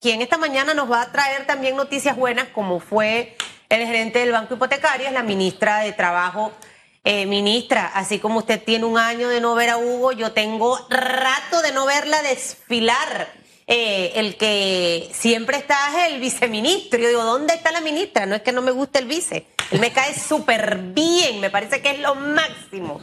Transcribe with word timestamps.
quien 0.00 0.22
esta 0.22 0.38
mañana 0.38 0.72
nos 0.72 0.90
va 0.90 1.02
a 1.02 1.12
traer 1.12 1.46
también 1.46 1.76
noticias 1.76 2.16
buenas, 2.16 2.48
como 2.48 2.80
fue 2.80 3.36
el 3.68 3.86
gerente 3.86 4.20
del 4.20 4.32
Banco 4.32 4.54
Hipotecario, 4.54 5.06
es 5.06 5.12
la 5.12 5.22
ministra 5.22 5.80
de 5.80 5.92
Trabajo. 5.92 6.52
Eh, 7.04 7.26
ministra, 7.26 7.90
así 7.94 8.18
como 8.18 8.40
usted 8.40 8.62
tiene 8.62 8.84
un 8.84 8.98
año 8.98 9.28
de 9.28 9.40
no 9.40 9.54
ver 9.54 9.70
a 9.70 9.78
Hugo, 9.78 10.12
yo 10.12 10.32
tengo 10.32 10.78
rato 10.90 11.62
de 11.62 11.72
no 11.72 11.86
verla 11.86 12.22
desfilar. 12.22 13.28
Eh, 13.66 14.12
el 14.16 14.36
que 14.36 15.08
siempre 15.12 15.58
está 15.58 15.76
es 15.90 16.12
el 16.12 16.20
viceministro. 16.20 16.98
Yo 16.98 17.08
digo, 17.08 17.22
¿dónde 17.22 17.54
está 17.54 17.70
la 17.70 17.80
ministra? 17.80 18.26
No 18.26 18.34
es 18.34 18.42
que 18.42 18.52
no 18.52 18.62
me 18.62 18.72
guste 18.72 18.98
el 18.98 19.06
vice. 19.06 19.46
Él 19.70 19.80
me 19.80 19.92
cae 19.92 20.18
súper 20.18 20.78
bien, 20.78 21.40
me 21.40 21.50
parece 21.50 21.80
que 21.80 21.90
es 21.90 22.00
lo 22.00 22.14
máximo. 22.16 23.00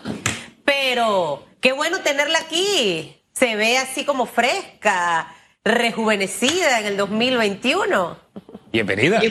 Pero 0.65 1.45
qué 1.61 1.71
bueno 1.71 1.99
tenerla 1.99 2.39
aquí. 2.39 3.21
Se 3.33 3.55
ve 3.55 3.77
así 3.77 4.03
como 4.03 4.25
fresca, 4.25 5.33
rejuvenecida 5.67 6.79
en 6.79 6.85
el 6.87 6.97
2021. 6.97 8.17
Bienvenida. 8.71 9.21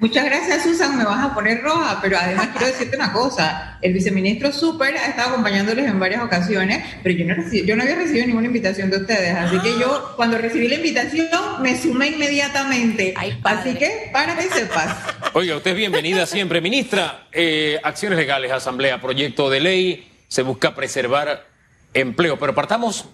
Muchas 0.00 0.24
gracias, 0.24 0.64
Susan. 0.64 0.98
Me 0.98 1.04
vas 1.04 1.24
a 1.24 1.32
poner 1.32 1.62
roja, 1.62 1.98
pero 2.02 2.18
además 2.18 2.48
quiero 2.48 2.66
decirte 2.66 2.96
una 2.96 3.12
cosa. 3.12 3.78
El 3.80 3.92
viceministro 3.92 4.52
Super 4.52 4.96
ha 4.96 5.06
estado 5.06 5.30
acompañándoles 5.30 5.86
en 5.86 5.98
varias 5.98 6.22
ocasiones, 6.22 6.84
pero 7.02 7.16
yo 7.16 7.24
no, 7.24 7.34
yo 7.50 7.76
no 7.76 7.82
había 7.82 7.94
recibido 7.94 8.26
ninguna 8.26 8.48
invitación 8.48 8.90
de 8.90 8.98
ustedes. 8.98 9.34
Así 9.34 9.58
que 9.60 9.70
yo, 9.78 10.12
cuando 10.16 10.36
recibí 10.36 10.68
la 10.68 10.74
invitación, 10.74 11.28
me 11.62 11.80
sumé 11.80 12.08
inmediatamente. 12.08 13.14
así 13.44 13.74
que, 13.76 14.10
para 14.12 14.36
que 14.36 14.42
sepas. 14.42 14.96
Oiga, 15.32 15.56
usted 15.56 15.70
es 15.70 15.76
bienvenida 15.76 16.26
siempre. 16.26 16.60
Ministra, 16.60 17.28
eh, 17.32 17.80
acciones 17.82 18.18
legales, 18.18 18.50
asamblea, 18.50 19.00
proyecto 19.00 19.48
de 19.48 19.60
ley, 19.60 20.12
se 20.28 20.42
busca 20.42 20.74
preservar 20.74 21.46
empleo, 21.94 22.38
pero 22.38 22.54
partamos 22.54 23.06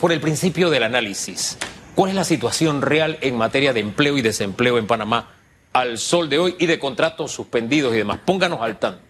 por 0.00 0.12
el 0.12 0.20
principio 0.20 0.70
del 0.70 0.84
análisis. 0.84 1.58
¿Cuál 1.98 2.10
es 2.10 2.14
la 2.14 2.22
situación 2.22 2.80
real 2.80 3.18
en 3.22 3.36
materia 3.36 3.72
de 3.72 3.80
empleo 3.80 4.16
y 4.16 4.22
desempleo 4.22 4.78
en 4.78 4.86
Panamá 4.86 5.30
al 5.72 5.98
sol 5.98 6.28
de 6.28 6.38
hoy 6.38 6.54
y 6.56 6.66
de 6.66 6.78
contratos 6.78 7.32
suspendidos 7.32 7.92
y 7.92 7.96
demás? 7.96 8.20
Pónganos 8.24 8.60
al 8.60 8.78
tanto. 8.78 9.02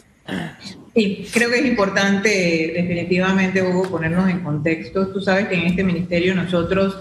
Sí, 0.94 1.28
creo 1.30 1.50
que 1.50 1.58
es 1.58 1.66
importante 1.66 2.72
definitivamente, 2.74 3.62
Hugo, 3.62 3.90
ponernos 3.90 4.30
en 4.30 4.40
contexto. 4.40 5.08
Tú 5.08 5.20
sabes 5.20 5.48
que 5.48 5.56
en 5.56 5.66
este 5.66 5.84
ministerio 5.84 6.34
nosotros 6.34 6.96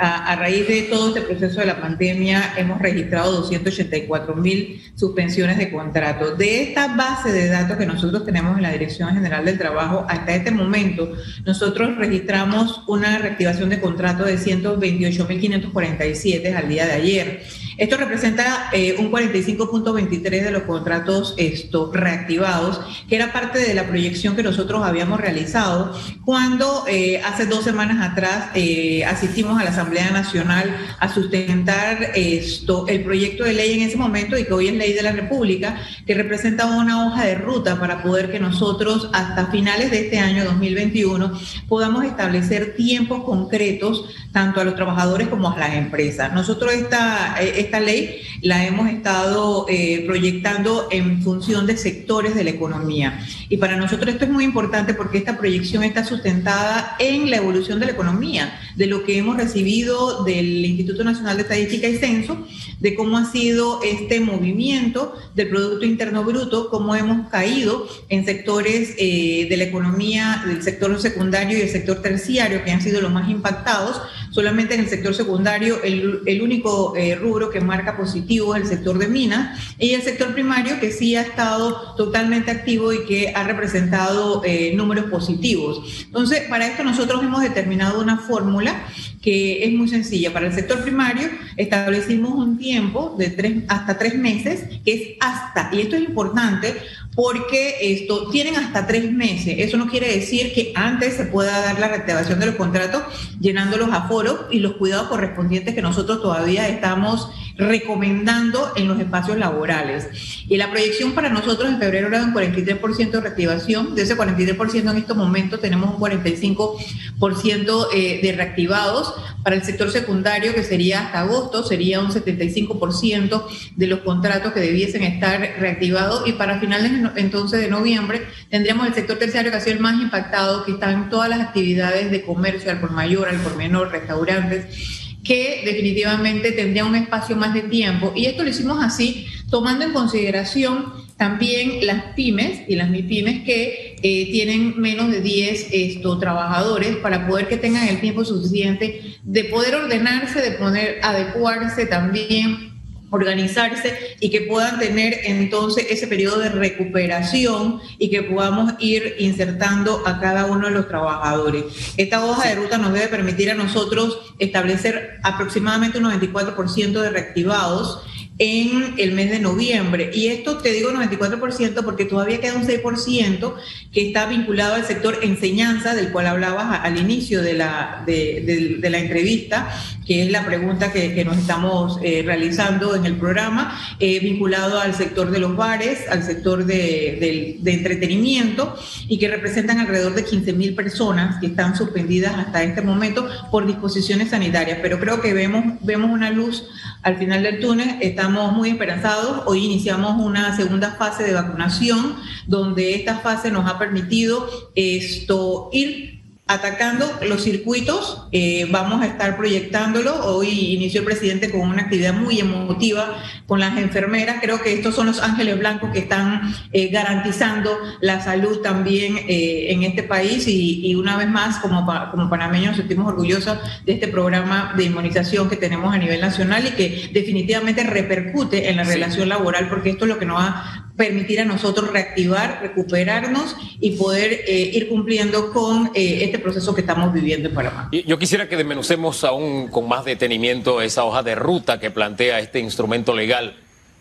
a, 0.00 0.34
raíz 0.36 0.66
de 0.66 0.82
todo 0.82 1.08
este 1.08 1.20
proceso 1.20 1.60
de 1.60 1.66
la 1.66 1.78
pandemia, 1.78 2.54
hemos 2.56 2.80
registrado 2.80 3.32
284 3.32 4.34
mil 4.34 4.80
suspensiones 4.94 5.58
de 5.58 5.70
contratos. 5.70 6.38
De 6.38 6.62
esta 6.62 6.96
base 6.96 7.30
de 7.30 7.48
datos 7.48 7.76
que 7.76 7.84
nosotros 7.84 8.24
tenemos 8.24 8.56
en 8.56 8.62
la 8.62 8.72
Dirección 8.72 9.12
General 9.12 9.44
del 9.44 9.58
Trabajo, 9.58 10.06
hasta 10.08 10.34
este 10.34 10.52
momento, 10.52 11.12
nosotros 11.44 11.98
registramos 11.98 12.82
una 12.88 13.18
reactivación 13.18 13.68
de 13.68 13.80
contratos 13.80 14.26
de 14.26 14.38
128.547 14.38 16.54
al 16.54 16.68
día 16.68 16.86
de 16.86 16.92
ayer. 16.92 17.42
Esto 17.80 17.96
representa 17.96 18.68
eh, 18.74 18.96
un 18.98 19.10
45.23 19.10 20.44
de 20.44 20.50
los 20.50 20.64
contratos 20.64 21.32
esto, 21.38 21.90
reactivados, 21.90 22.78
que 23.08 23.16
era 23.16 23.32
parte 23.32 23.58
de 23.58 23.72
la 23.72 23.86
proyección 23.86 24.36
que 24.36 24.42
nosotros 24.42 24.82
habíamos 24.84 25.18
realizado 25.18 25.98
cuando 26.22 26.84
eh, 26.86 27.22
hace 27.24 27.46
dos 27.46 27.64
semanas 27.64 28.06
atrás 28.06 28.50
eh, 28.54 29.02
asistimos 29.06 29.58
a 29.58 29.64
la 29.64 29.70
Asamblea 29.70 30.10
Nacional 30.10 30.76
a 30.98 31.08
sustentar 31.08 32.10
esto, 32.14 32.84
el 32.86 33.02
proyecto 33.02 33.44
de 33.44 33.54
ley 33.54 33.72
en 33.72 33.88
ese 33.88 33.96
momento 33.96 34.36
y 34.36 34.44
que 34.44 34.52
hoy 34.52 34.68
es 34.68 34.74
ley 34.74 34.92
de 34.92 35.02
la 35.02 35.12
República, 35.12 35.80
que 36.06 36.12
representa 36.12 36.66
una 36.66 37.06
hoja 37.06 37.24
de 37.24 37.36
ruta 37.36 37.80
para 37.80 38.02
poder 38.02 38.30
que 38.30 38.40
nosotros 38.40 39.08
hasta 39.14 39.46
finales 39.46 39.90
de 39.90 40.00
este 40.00 40.18
año 40.18 40.44
2021 40.44 41.32
podamos 41.66 42.04
establecer 42.04 42.76
tiempos 42.76 43.24
concretos 43.24 44.04
tanto 44.32 44.60
a 44.60 44.64
los 44.64 44.74
trabajadores 44.74 45.28
como 45.28 45.50
a 45.50 45.58
las 45.58 45.74
empresas. 45.74 46.30
Nosotros 46.34 46.74
esta, 46.74 47.40
esta 47.40 47.69
ley 47.78 48.22
la 48.42 48.66
hemos 48.66 48.88
estado 48.88 49.66
eh, 49.68 50.02
proyectando 50.06 50.88
en 50.90 51.22
función 51.22 51.66
de 51.66 51.76
sectores 51.76 52.34
de 52.34 52.42
la 52.42 52.50
economía. 52.50 53.24
Y 53.48 53.58
para 53.58 53.76
nosotros 53.76 54.12
esto 54.12 54.24
es 54.24 54.30
muy 54.30 54.44
importante 54.44 54.94
porque 54.94 55.18
esta 55.18 55.38
proyección 55.38 55.84
está 55.84 56.04
sustentada 56.04 56.96
en 56.98 57.30
la 57.30 57.36
evolución 57.36 57.78
de 57.78 57.86
la 57.86 57.92
economía, 57.92 58.58
de 58.76 58.86
lo 58.86 59.04
que 59.04 59.18
hemos 59.18 59.36
recibido 59.36 60.24
del 60.24 60.64
Instituto 60.64 61.04
Nacional 61.04 61.36
de 61.36 61.42
Estadística 61.42 61.86
y 61.86 61.98
Censo, 61.98 62.46
de 62.80 62.94
cómo 62.94 63.18
ha 63.18 63.30
sido 63.30 63.82
este 63.82 64.20
movimiento 64.20 65.14
del 65.34 65.48
Producto 65.48 65.84
Interno 65.84 66.24
Bruto, 66.24 66.70
cómo 66.70 66.94
hemos 66.94 67.28
caído 67.28 67.86
en 68.08 68.24
sectores 68.24 68.94
eh, 68.98 69.46
de 69.50 69.56
la 69.56 69.64
economía, 69.64 70.42
del 70.46 70.62
sector 70.62 70.98
secundario 70.98 71.58
y 71.58 71.60
el 71.60 71.68
sector 71.68 72.00
terciario, 72.00 72.64
que 72.64 72.70
han 72.70 72.80
sido 72.80 73.00
los 73.00 73.12
más 73.12 73.28
impactados. 73.28 74.00
Solamente 74.30 74.74
en 74.74 74.80
el 74.80 74.88
sector 74.88 75.14
secundario, 75.14 75.82
el, 75.82 76.20
el 76.24 76.40
único 76.40 76.96
eh, 76.96 77.16
rubro 77.16 77.50
que 77.50 77.59
marca 77.60 77.96
positivo 77.96 78.54
el 78.54 78.66
sector 78.66 78.98
de 78.98 79.08
minas 79.08 79.74
y 79.78 79.94
el 79.94 80.02
sector 80.02 80.32
primario 80.32 80.80
que 80.80 80.92
sí 80.92 81.16
ha 81.16 81.22
estado 81.22 81.94
totalmente 81.96 82.50
activo 82.50 82.92
y 82.92 83.04
que 83.06 83.32
ha 83.34 83.44
representado 83.44 84.42
eh, 84.44 84.72
números 84.74 85.06
positivos. 85.06 86.04
Entonces, 86.06 86.42
para 86.48 86.66
esto 86.66 86.84
nosotros 86.84 87.22
hemos 87.22 87.42
determinado 87.42 88.00
una 88.00 88.18
fórmula 88.18 88.84
que 89.22 89.64
es 89.64 89.72
muy 89.72 89.88
sencilla. 89.88 90.32
Para 90.32 90.46
el 90.46 90.54
sector 90.54 90.82
primario 90.82 91.28
establecimos 91.56 92.32
un 92.32 92.58
tiempo 92.58 93.14
de 93.18 93.30
tres, 93.30 93.64
hasta 93.68 93.98
tres 93.98 94.16
meses, 94.16 94.64
que 94.84 94.92
es 94.92 95.02
hasta, 95.20 95.70
y 95.72 95.80
esto 95.80 95.96
es 95.96 96.02
importante 96.02 96.76
porque 97.14 97.76
esto 97.80 98.30
tienen 98.30 98.56
hasta 98.56 98.86
tres 98.86 99.12
meses. 99.12 99.56
Eso 99.58 99.76
no 99.76 99.88
quiere 99.88 100.08
decir 100.08 100.54
que 100.54 100.72
antes 100.74 101.14
se 101.14 101.24
pueda 101.24 101.60
dar 101.60 101.78
la 101.78 101.88
reactivación 101.88 102.38
de 102.40 102.46
los 102.46 102.54
contratos 102.54 103.02
llenando 103.40 103.76
los 103.76 103.90
aforos 103.90 104.42
y 104.50 104.60
los 104.60 104.74
cuidados 104.74 105.08
correspondientes 105.08 105.74
que 105.74 105.82
nosotros 105.82 106.22
todavía 106.22 106.68
estamos 106.68 107.30
recomendando 107.60 108.72
en 108.76 108.88
los 108.88 108.98
espacios 108.98 109.38
laborales. 109.38 110.08
Y 110.48 110.56
la 110.56 110.70
proyección 110.70 111.12
para 111.12 111.28
nosotros 111.28 111.68
en 111.68 111.78
febrero 111.78 112.08
era 112.08 112.24
un 112.24 112.34
43% 112.34 113.10
de 113.10 113.20
reactivación. 113.20 113.94
De 113.94 114.02
ese 114.02 114.16
43% 114.16 114.90
en 114.90 114.96
estos 114.96 115.16
momentos 115.16 115.60
tenemos 115.60 115.94
un 115.94 116.00
45% 116.00 117.86
eh, 117.94 118.20
de 118.22 118.32
reactivados. 118.32 119.14
Para 119.44 119.56
el 119.56 119.62
sector 119.62 119.90
secundario, 119.90 120.54
que 120.54 120.62
sería 120.62 121.00
hasta 121.00 121.20
agosto, 121.20 121.62
sería 121.62 122.00
un 122.00 122.10
75% 122.10 123.46
de 123.76 123.86
los 123.86 124.00
contratos 124.00 124.52
que 124.52 124.60
debiesen 124.60 125.02
estar 125.02 125.40
reactivados. 125.58 126.26
Y 126.26 126.32
para 126.32 126.58
finales 126.60 126.92
entonces 127.16 127.60
de 127.60 127.68
noviembre 127.68 128.22
tendríamos 128.50 128.86
el 128.86 128.94
sector 128.94 129.18
terciario 129.18 129.50
que 129.50 129.58
ha 129.58 129.60
sido 129.60 129.76
el 129.76 129.82
más 129.82 130.00
impactado, 130.00 130.64
que 130.64 130.72
están 130.72 131.08
todas 131.10 131.28
las 131.28 131.40
actividades 131.40 132.10
de 132.10 132.22
comercio 132.22 132.70
al 132.70 132.80
por 132.80 132.90
mayor, 132.90 133.28
al 133.28 133.38
por 133.38 133.56
menor, 133.56 133.90
restaurantes 133.90 134.99
que 135.24 135.62
definitivamente 135.64 136.52
tendría 136.52 136.84
un 136.84 136.96
espacio 136.96 137.36
más 137.36 137.54
de 137.54 137.62
tiempo. 137.62 138.12
Y 138.16 138.26
esto 138.26 138.42
lo 138.42 138.50
hicimos 138.50 138.82
así, 138.82 139.26
tomando 139.50 139.84
en 139.84 139.92
consideración 139.92 141.00
también 141.20 141.84
las 141.86 142.14
pymes 142.14 142.62
y 142.66 142.76
las 142.76 142.88
MIPYMES 142.88 143.44
que 143.44 143.96
eh, 144.02 144.30
tienen 144.32 144.80
menos 144.80 145.10
de 145.10 145.20
10 145.20 145.68
esto, 145.70 146.18
trabajadores 146.18 146.96
para 146.96 147.28
poder 147.28 147.46
que 147.46 147.58
tengan 147.58 147.86
el 147.88 148.00
tiempo 148.00 148.24
suficiente 148.24 149.18
de 149.22 149.44
poder 149.44 149.74
ordenarse, 149.74 150.40
de 150.40 150.52
poder 150.52 150.98
adecuarse 151.02 151.84
también 151.84 152.69
organizarse 153.10 154.16
y 154.20 154.30
que 154.30 154.42
puedan 154.42 154.78
tener 154.78 155.14
entonces 155.24 155.86
ese 155.90 156.06
periodo 156.06 156.38
de 156.38 156.48
recuperación 156.48 157.80
y 157.98 158.10
que 158.10 158.22
podamos 158.22 158.74
ir 158.78 159.16
insertando 159.18 160.02
a 160.06 160.20
cada 160.20 160.46
uno 160.46 160.68
de 160.68 160.72
los 160.72 160.88
trabajadores. 160.88 161.64
Esta 161.96 162.24
hoja 162.24 162.48
de 162.48 162.54
ruta 162.54 162.78
nos 162.78 162.92
debe 162.92 163.08
permitir 163.08 163.50
a 163.50 163.54
nosotros 163.54 164.20
establecer 164.38 165.18
aproximadamente 165.22 165.98
un 165.98 166.04
94% 166.04 167.00
de 167.00 167.10
reactivados 167.10 168.02
en 168.40 168.94
el 168.96 169.12
mes 169.12 169.30
de 169.30 169.38
noviembre. 169.38 170.10
Y 170.14 170.28
esto 170.28 170.56
te 170.56 170.72
digo 170.72 170.90
94% 170.90 171.84
porque 171.84 172.06
todavía 172.06 172.40
queda 172.40 172.54
un 172.54 172.66
6% 172.66 173.54
que 173.92 174.08
está 174.08 174.24
vinculado 174.26 174.76
al 174.76 174.86
sector 174.86 175.18
enseñanza, 175.22 175.94
del 175.94 176.10
cual 176.10 176.26
hablabas 176.26 176.80
al 176.82 176.98
inicio 176.98 177.42
de 177.42 177.52
la, 177.52 178.02
de, 178.06 178.80
la 178.82 178.98
entrevista, 178.98 179.70
que 180.06 180.22
es 180.22 180.30
la 180.30 180.46
pregunta 180.46 180.90
que, 180.90 181.20
nos 181.20 181.36
estamos 181.36 181.98
eh, 182.02 182.22
realizando 182.24 182.96
en 182.96 183.04
el 183.04 183.16
programa, 183.16 183.78
eh, 183.98 184.18
vinculado 184.20 184.80
al 184.80 184.94
sector 184.94 185.30
de 185.30 185.38
los 185.38 185.54
bares, 185.54 186.08
al 186.08 186.22
sector 186.22 186.64
de, 186.64 187.58
de 187.60 187.72
entretenimiento 187.72 188.74
y 189.06 189.18
que 189.18 189.28
representan 189.28 189.80
alrededor 189.80 190.14
de 190.14 190.24
15 190.24 190.54
mil 190.54 190.74
personas 190.74 191.38
que 191.40 191.48
están 191.48 191.76
suspendidas 191.76 192.34
hasta 192.38 192.62
este 192.62 192.80
momento 192.80 193.28
por 193.50 193.66
disposiciones 193.66 194.30
sanitarias. 194.30 194.78
Pero 194.80 194.98
creo 194.98 195.20
que 195.20 195.34
vemos, 195.34 195.74
vemos 195.82 196.10
una 196.10 196.30
luz 196.30 196.64
al 197.02 197.16
final 197.16 197.42
del 197.42 197.60
túnel. 197.60 197.98
Estamos 198.00 198.52
muy 198.52 198.70
esperanzados. 198.70 199.42
Hoy 199.46 199.64
iniciamos 199.64 200.20
una 200.20 200.56
segunda 200.56 200.92
fase 200.92 201.24
de 201.24 201.34
vacunación, 201.34 202.16
donde 202.46 202.94
esta 202.94 203.18
fase 203.18 203.50
nos 203.50 203.68
ha 203.70 203.78
permitido 203.78 204.48
esto 204.74 205.70
ir 205.72 206.19
atacando 206.50 207.06
los 207.28 207.44
circuitos. 207.44 208.26
Eh, 208.32 208.66
vamos 208.70 209.00
a 209.02 209.06
estar 209.06 209.36
proyectándolo. 209.36 210.26
Hoy 210.26 210.48
inició 210.74 211.00
el 211.00 211.06
presidente 211.06 211.48
con 211.48 211.60
una 211.60 211.82
actividad 211.82 212.12
muy 212.12 212.40
emotiva 212.40 213.22
con 213.46 213.60
las 213.60 213.78
enfermeras. 213.78 214.38
Creo 214.42 214.60
que 214.60 214.72
estos 214.72 214.96
son 214.96 215.06
los 215.06 215.22
ángeles 215.22 215.56
blancos 215.60 215.90
que 215.92 216.00
están 216.00 216.52
eh, 216.72 216.88
garantizando 216.88 217.78
la 218.00 218.20
salud 218.20 218.58
también 218.62 219.16
eh, 219.28 219.66
en 219.68 219.84
este 219.84 220.02
país 220.02 220.48
y, 220.48 220.92
una 220.96 221.16
vez 221.16 221.28
más, 221.28 221.60
como, 221.60 221.86
como 222.10 222.28
panameños, 222.28 222.76
sentimos 222.76 223.06
orgullosos 223.06 223.56
de 223.86 223.92
este 223.92 224.08
programa 224.08 224.74
de 224.76 224.84
inmunización 224.84 225.48
que 225.48 225.56
tenemos 225.56 225.94
a 225.94 225.98
nivel 225.98 226.20
nacional 226.20 226.66
y 226.66 226.72
que 226.72 227.10
definitivamente 227.12 227.84
repercute 227.84 228.70
en 228.70 228.76
la 228.76 228.82
relación 228.82 229.28
laboral 229.28 229.68
porque 229.68 229.90
esto 229.90 230.04
es 230.04 230.08
lo 230.08 230.18
que 230.18 230.26
nos 230.26 230.38
va 230.38 230.89
permitir 231.00 231.40
a 231.40 231.46
nosotros 231.46 231.90
reactivar, 231.90 232.58
recuperarnos 232.60 233.56
y 233.80 233.92
poder 233.92 234.44
ir 234.46 234.86
cumpliendo 234.90 235.50
con 235.50 235.90
este 235.94 236.38
proceso 236.38 236.74
que 236.74 236.82
estamos 236.82 237.10
viviendo 237.14 237.48
en 237.48 237.54
Panamá. 237.54 237.88
Yo 237.90 238.18
quisiera 238.18 238.50
que 238.50 238.58
desmenucemos 238.58 239.24
aún 239.24 239.68
con 239.68 239.88
más 239.88 240.04
detenimiento 240.04 240.82
esa 240.82 241.04
hoja 241.04 241.22
de 241.22 241.36
ruta 241.36 241.80
que 241.80 241.90
plantea 241.90 242.38
este 242.40 242.60
instrumento 242.60 243.14
legal, 243.14 243.56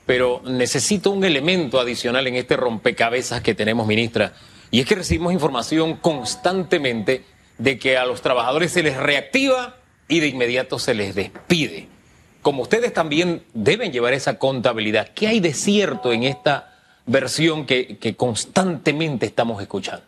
pero 0.05 0.41
necesito 0.43 1.11
un 1.11 1.23
elemento 1.23 1.79
adicional 1.79 2.27
en 2.27 2.35
este 2.35 2.57
rompecabezas 2.57 3.39
que 3.39 3.55
tenemos, 3.55 3.87
ministra, 3.87 4.33
y 4.69 4.81
es 4.81 4.85
que 4.85 4.95
recibimos 4.95 5.31
información 5.31 5.95
constantemente 5.95 7.23
de 7.57 7.79
que 7.79 7.95
a 7.95 8.05
los 8.05 8.21
trabajadores 8.21 8.73
se 8.73 8.83
les 8.83 8.97
reactiva 8.97 9.77
y 10.09 10.19
de 10.19 10.27
inmediato 10.27 10.79
se 10.79 10.95
les 10.95 11.15
despide. 11.15 11.87
Como 12.41 12.63
ustedes 12.63 12.91
también 12.91 13.43
deben 13.53 13.93
llevar 13.93 14.11
esa 14.13 14.37
contabilidad, 14.37 15.11
¿qué 15.15 15.27
hay 15.27 15.39
de 15.39 15.53
cierto 15.53 16.11
en 16.11 16.23
esta 16.23 16.68
versión 17.09 17.65
que, 17.65 18.15
constantemente 18.15 19.25
estamos 19.25 19.61
escuchando? 19.61 20.05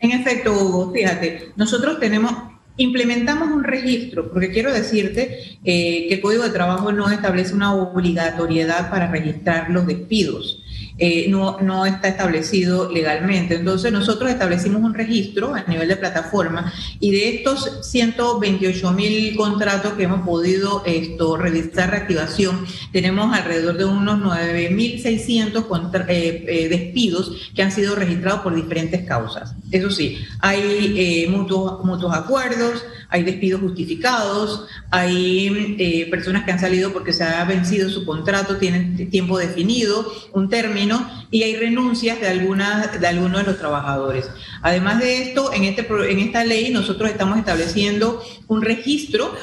En 0.00 0.12
efecto, 0.12 0.52
Hugo, 0.52 0.92
fíjate, 0.92 1.50
nosotros 1.56 1.98
tenemos, 2.00 2.32
implementamos 2.76 3.48
un 3.48 3.64
registro, 3.64 4.30
porque 4.30 4.50
quiero 4.50 4.72
decirte 4.72 5.58
eh, 5.64 6.06
que 6.08 6.14
el 6.14 6.20
Código 6.20 6.44
de 6.44 6.50
Trabajo 6.50 6.92
no 6.92 7.10
establece 7.10 7.54
una 7.54 7.74
obligatoriedad 7.74 8.90
para 8.90 9.10
registrar 9.10 9.70
los 9.70 9.86
despidos. 9.86 10.62
Eh, 10.98 11.26
no, 11.28 11.60
no 11.60 11.86
está 11.86 12.08
establecido 12.08 12.90
legalmente. 12.90 13.54
Entonces 13.54 13.92
nosotros 13.92 14.30
establecimos 14.30 14.82
un 14.82 14.94
registro 14.94 15.54
a 15.54 15.62
nivel 15.62 15.86
de 15.86 15.96
plataforma 15.96 16.72
y 16.98 17.12
de 17.12 17.36
estos 17.36 17.88
128 17.88 18.92
mil 18.92 19.36
contratos 19.36 19.92
que 19.92 20.02
hemos 20.04 20.22
podido 20.22 20.82
esto, 20.84 21.36
realizar 21.36 21.90
reactivación, 21.90 22.66
tenemos 22.92 23.32
alrededor 23.32 23.76
de 23.76 23.84
unos 23.84 24.18
9.600 24.20 26.06
eh, 26.08 26.44
eh, 26.48 26.68
despidos 26.68 27.50
que 27.54 27.62
han 27.62 27.72
sido 27.72 27.94
registrados 27.94 28.40
por 28.40 28.54
diferentes 28.54 29.06
causas. 29.06 29.54
Eso 29.70 29.90
sí, 29.90 30.18
hay 30.40 30.94
eh, 30.96 31.28
mutuos, 31.28 31.84
mutuos 31.84 32.14
acuerdos, 32.14 32.84
hay 33.10 33.22
despidos 33.22 33.60
justificados, 33.60 34.66
hay 34.90 35.76
eh, 35.78 36.06
personas 36.10 36.44
que 36.44 36.52
han 36.52 36.60
salido 36.60 36.92
porque 36.92 37.12
se 37.12 37.24
ha 37.24 37.44
vencido 37.44 37.88
su 37.88 38.04
contrato, 38.04 38.56
tienen 38.56 39.10
tiempo 39.10 39.38
definido, 39.38 40.12
un 40.32 40.48
término, 40.48 41.08
y 41.30 41.42
hay 41.42 41.56
renuncias 41.56 42.20
de, 42.20 42.28
algunas, 42.28 43.00
de 43.00 43.06
algunos 43.06 43.40
de 43.40 43.46
los 43.50 43.58
trabajadores. 43.58 44.30
Además 44.62 44.98
de 45.00 45.22
esto, 45.22 45.52
en, 45.52 45.64
este, 45.64 45.86
en 46.10 46.18
esta 46.18 46.44
ley 46.44 46.70
nosotros 46.70 47.10
estamos 47.10 47.38
estableciendo 47.38 48.22
un 48.46 48.62
registro 48.62 49.34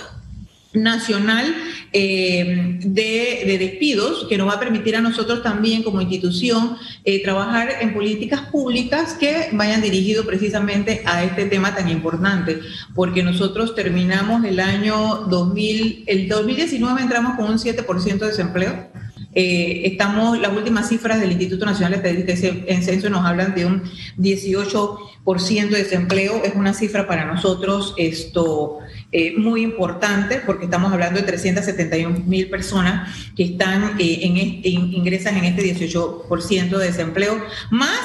nacional 0.75 1.55
eh, 1.93 2.77
de, 2.81 3.57
despidos 3.57 4.25
que 4.27 4.37
nos 4.37 4.47
va 4.47 4.53
a 4.53 4.59
permitir 4.59 4.95
a 4.95 5.01
nosotros 5.01 5.41
también 5.41 5.83
como 5.83 6.01
institución 6.01 6.77
eh, 7.03 7.23
trabajar 7.23 7.69
en 7.81 7.93
políticas 7.93 8.41
públicas 8.51 9.13
que 9.13 9.49
vayan 9.53 9.81
dirigidos 9.81 10.25
precisamente 10.25 11.01
a 11.05 11.23
este 11.23 11.45
tema 11.45 11.75
tan 11.75 11.89
importante, 11.89 12.59
porque 12.93 13.23
nosotros 13.23 13.75
terminamos 13.75 14.43
el 14.43 14.59
año 14.59 15.25
2000, 15.29 16.03
el 16.07 16.27
2019 16.27 17.01
entramos 17.01 17.35
con 17.35 17.49
un 17.49 17.57
7% 17.57 18.17
de 18.19 18.27
desempleo. 18.27 19.04
Eh, 19.35 19.81
estamos, 19.83 20.39
las 20.39 20.53
últimas 20.55 20.87
cifras 20.87 21.19
del 21.19 21.33
Instituto 21.33 21.65
Nacional 21.65 21.91
de 21.91 21.97
Estadística 21.97 22.71
en 22.71 22.81
Censo 22.83 23.09
nos 23.09 23.25
hablan 23.25 23.53
de 23.53 23.65
un 23.65 23.83
18% 24.17 25.69
de 25.69 25.83
desempleo. 25.83 26.41
Es 26.43 26.55
una 26.55 26.73
cifra 26.73 27.05
para 27.05 27.25
nosotros 27.25 27.93
esto 27.97 28.79
eh, 29.11 29.33
muy 29.37 29.61
importante 29.61 30.41
porque 30.45 30.65
estamos 30.65 30.91
hablando 30.93 31.19
de 31.19 31.25
371 31.25 32.23
mil 32.25 32.49
personas 32.49 33.13
que 33.35 33.43
están 33.43 33.99
eh, 33.99 34.19
en 34.21 34.37
este, 34.37 34.69
ingresan 34.69 35.37
en 35.37 35.45
este 35.45 35.63
18% 35.63 36.77
de 36.77 36.85
desempleo, 36.85 37.41
más 37.69 37.99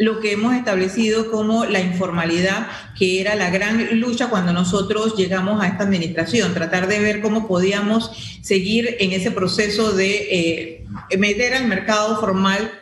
lo 0.00 0.18
que 0.18 0.32
hemos 0.32 0.54
establecido 0.54 1.30
como 1.30 1.66
la 1.66 1.78
informalidad, 1.78 2.68
que 2.98 3.20
era 3.20 3.34
la 3.34 3.50
gran 3.50 4.00
lucha 4.00 4.30
cuando 4.30 4.50
nosotros 4.50 5.14
llegamos 5.14 5.62
a 5.62 5.68
esta 5.68 5.84
administración, 5.84 6.54
tratar 6.54 6.88
de 6.88 7.00
ver 7.00 7.20
cómo 7.20 7.46
podíamos 7.46 8.38
seguir 8.42 8.96
en 8.98 9.12
ese 9.12 9.30
proceso 9.30 9.92
de 9.92 10.28
eh, 10.30 10.86
meter 11.18 11.52
al 11.52 11.66
mercado 11.66 12.18
formal 12.18 12.72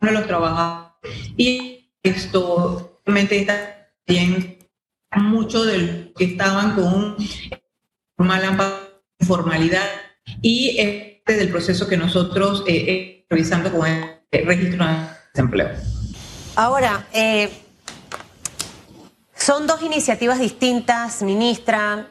a 0.00 0.10
los 0.10 0.26
trabajadores. 0.26 0.92
Y 1.38 1.90
esto 2.02 3.00
realmente 3.06 3.38
está 3.38 3.88
bien 4.06 4.58
mucho 5.16 5.64
de 5.64 5.78
los 5.78 5.90
que 6.14 6.24
estaban 6.24 6.74
con 6.74 7.16
mala 8.18 8.78
informalidad 9.18 9.88
y 10.42 10.76
este 10.78 11.34
del 11.36 11.48
proceso 11.48 11.88
que 11.88 11.96
nosotros 11.96 12.62
eh, 12.66 12.74
eh, 12.76 13.26
revisando 13.30 13.72
con 13.72 13.86
el 13.86 14.46
registro 14.46 14.86
de 14.86 14.96
desempleo. 15.32 15.91
Ahora, 16.54 17.08
eh, 17.12 17.50
son 19.34 19.66
dos 19.66 19.82
iniciativas 19.82 20.38
distintas, 20.38 21.22
ministra, 21.22 22.10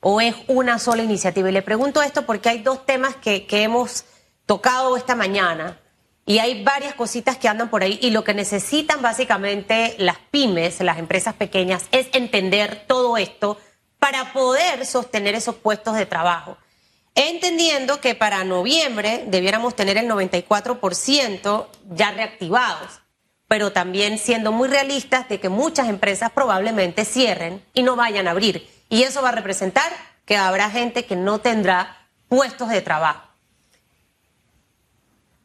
o 0.00 0.20
es 0.20 0.34
una 0.46 0.78
sola 0.78 1.02
iniciativa. 1.02 1.48
Y 1.48 1.52
le 1.52 1.62
pregunto 1.62 2.02
esto 2.02 2.24
porque 2.24 2.48
hay 2.48 2.58
dos 2.60 2.86
temas 2.86 3.16
que, 3.16 3.46
que 3.46 3.62
hemos 3.62 4.04
tocado 4.46 4.96
esta 4.96 5.14
mañana 5.14 5.78
y 6.28 6.38
hay 6.40 6.62
varias 6.62 6.94
cositas 6.94 7.38
que 7.38 7.48
andan 7.48 7.70
por 7.70 7.82
ahí 7.82 7.98
y 8.02 8.10
lo 8.10 8.22
que 8.22 8.34
necesitan 8.34 9.00
básicamente 9.00 9.94
las 9.98 10.18
pymes, 10.30 10.80
las 10.80 10.98
empresas 10.98 11.34
pequeñas, 11.34 11.86
es 11.90 12.08
entender 12.12 12.84
todo 12.86 13.16
esto 13.16 13.58
para 13.98 14.32
poder 14.34 14.84
sostener 14.86 15.34
esos 15.34 15.56
puestos 15.56 15.96
de 15.96 16.06
trabajo. 16.06 16.58
Entendiendo 17.14 18.00
que 18.00 18.14
para 18.14 18.44
noviembre 18.44 19.24
debiéramos 19.26 19.74
tener 19.74 19.96
el 19.96 20.06
94% 20.06 21.66
ya 21.90 22.10
reactivados, 22.12 23.00
pero 23.48 23.72
también 23.72 24.18
siendo 24.18 24.52
muy 24.52 24.68
realistas 24.68 25.28
de 25.28 25.40
que 25.40 25.48
muchas 25.48 25.88
empresas 25.88 26.30
probablemente 26.30 27.04
cierren 27.04 27.64
y 27.72 27.82
no 27.82 27.96
vayan 27.96 28.28
a 28.28 28.32
abrir. 28.32 28.68
Y 28.90 29.02
eso 29.02 29.22
va 29.22 29.30
a 29.30 29.32
representar 29.32 29.90
que 30.26 30.36
habrá 30.36 30.70
gente 30.70 31.06
que 31.06 31.16
no 31.16 31.40
tendrá 31.40 32.06
puestos 32.28 32.68
de 32.68 32.82
trabajo. 32.82 33.22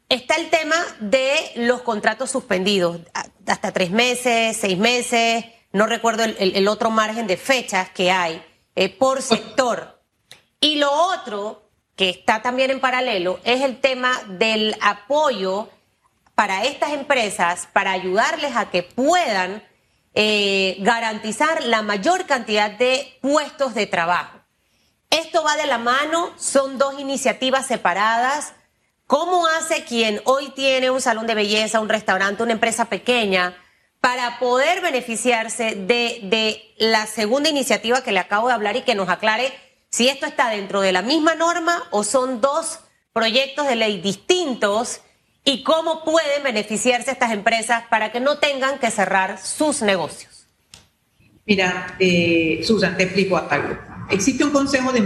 Está 0.09 0.35
el 0.35 0.49
tema 0.49 0.75
de 0.99 1.33
los 1.55 1.81
contratos 1.81 2.29
suspendidos, 2.29 2.99
hasta 3.47 3.71
tres 3.71 3.89
meses, 3.89 4.57
seis 4.59 4.77
meses, 4.77 5.45
no 5.71 5.87
recuerdo 5.87 6.23
el, 6.23 6.67
otro 6.67 6.91
margen 6.91 7.25
de 7.25 7.35
fechas 7.35 7.89
que 7.89 8.11
hay 8.11 8.43
eh, 8.75 8.89
por 8.89 9.23
sector. 9.23 9.99
Y 10.59 10.75
lo 10.75 10.91
otro 10.91 11.63
que 11.95 12.09
está 12.09 12.43
también 12.43 12.69
en 12.69 12.79
paralelo 12.79 13.39
es 13.43 13.61
el 13.61 13.79
tema 13.79 14.21
del 14.27 14.75
apoyo 14.81 15.69
para 16.35 16.63
estas 16.63 16.93
empresas, 16.93 17.67
para 17.73 17.91
ayudarles 17.91 18.55
a 18.55 18.69
que 18.69 18.83
puedan 18.83 19.63
eh, 20.15 20.77
garantizar 20.79 21.63
la 21.63 21.81
mayor 21.81 22.25
cantidad 22.25 22.71
de 22.71 23.17
puestos 23.21 23.73
de 23.73 23.87
trabajo. 23.87 24.39
Esto 25.09 25.43
va 25.43 25.55
de 25.55 25.67
la 25.67 25.77
mano, 25.77 26.33
son 26.37 26.77
dos 26.77 26.99
iniciativas 26.99 27.67
separadas 27.67 28.53
¿Cómo 29.07 29.45
hace 29.45 29.83
quien 29.83 30.21
hoy 30.23 30.49
tiene 30.55 30.89
un 30.89 31.01
salón 31.01 31.27
de 31.27 31.35
belleza, 31.35 31.81
un 31.81 31.89
restaurante, 31.89 32.41
una 32.41 32.53
empresa 32.53 32.85
pequeña, 32.85 33.55
para 33.99 34.39
poder 34.39 34.81
beneficiarse 34.81 35.75
de, 35.75 36.73
la 36.77 37.05
segunda 37.05 37.49
iniciativa 37.49 38.01
que 38.01 38.11
le 38.11 38.19
acabo 38.19 38.47
de 38.47 38.53
hablar 38.53 38.75
y 38.75 38.81
que 38.81 38.95
nos 38.95 39.09
aclare 39.09 39.53
si 39.91 40.07
esto 40.07 40.25
está 40.25 40.49
dentro 40.49 40.81
de 40.81 40.93
la 40.93 41.01
misma 41.01 41.35
norma 41.35 41.83
o 41.91 42.03
son 42.03 42.41
dos 42.41 42.79
proyectos 43.13 43.67
de 43.67 43.75
ley 43.75 44.01
distintos 44.01 45.01
y 45.45 45.63
cómo 45.63 46.03
pueden 46.03 46.43
beneficiarse 46.43 47.11
estas 47.11 47.31
empresas 47.31 47.83
para 47.89 48.11
que 48.11 48.19
no 48.19 48.37
tengan 48.37 48.79
que 48.79 48.91
cerrar 48.91 49.39
sus 49.39 49.81
negocios? 49.81 50.47
Mira, 51.45 51.95
eh, 51.99 52.61
Susan, 52.63 52.95
te 52.95 53.03
explico 53.03 53.37
algo. 53.37 53.77
Existe 54.09 54.43
un 54.43 54.51
consejo 54.51 54.91
de 54.93 54.99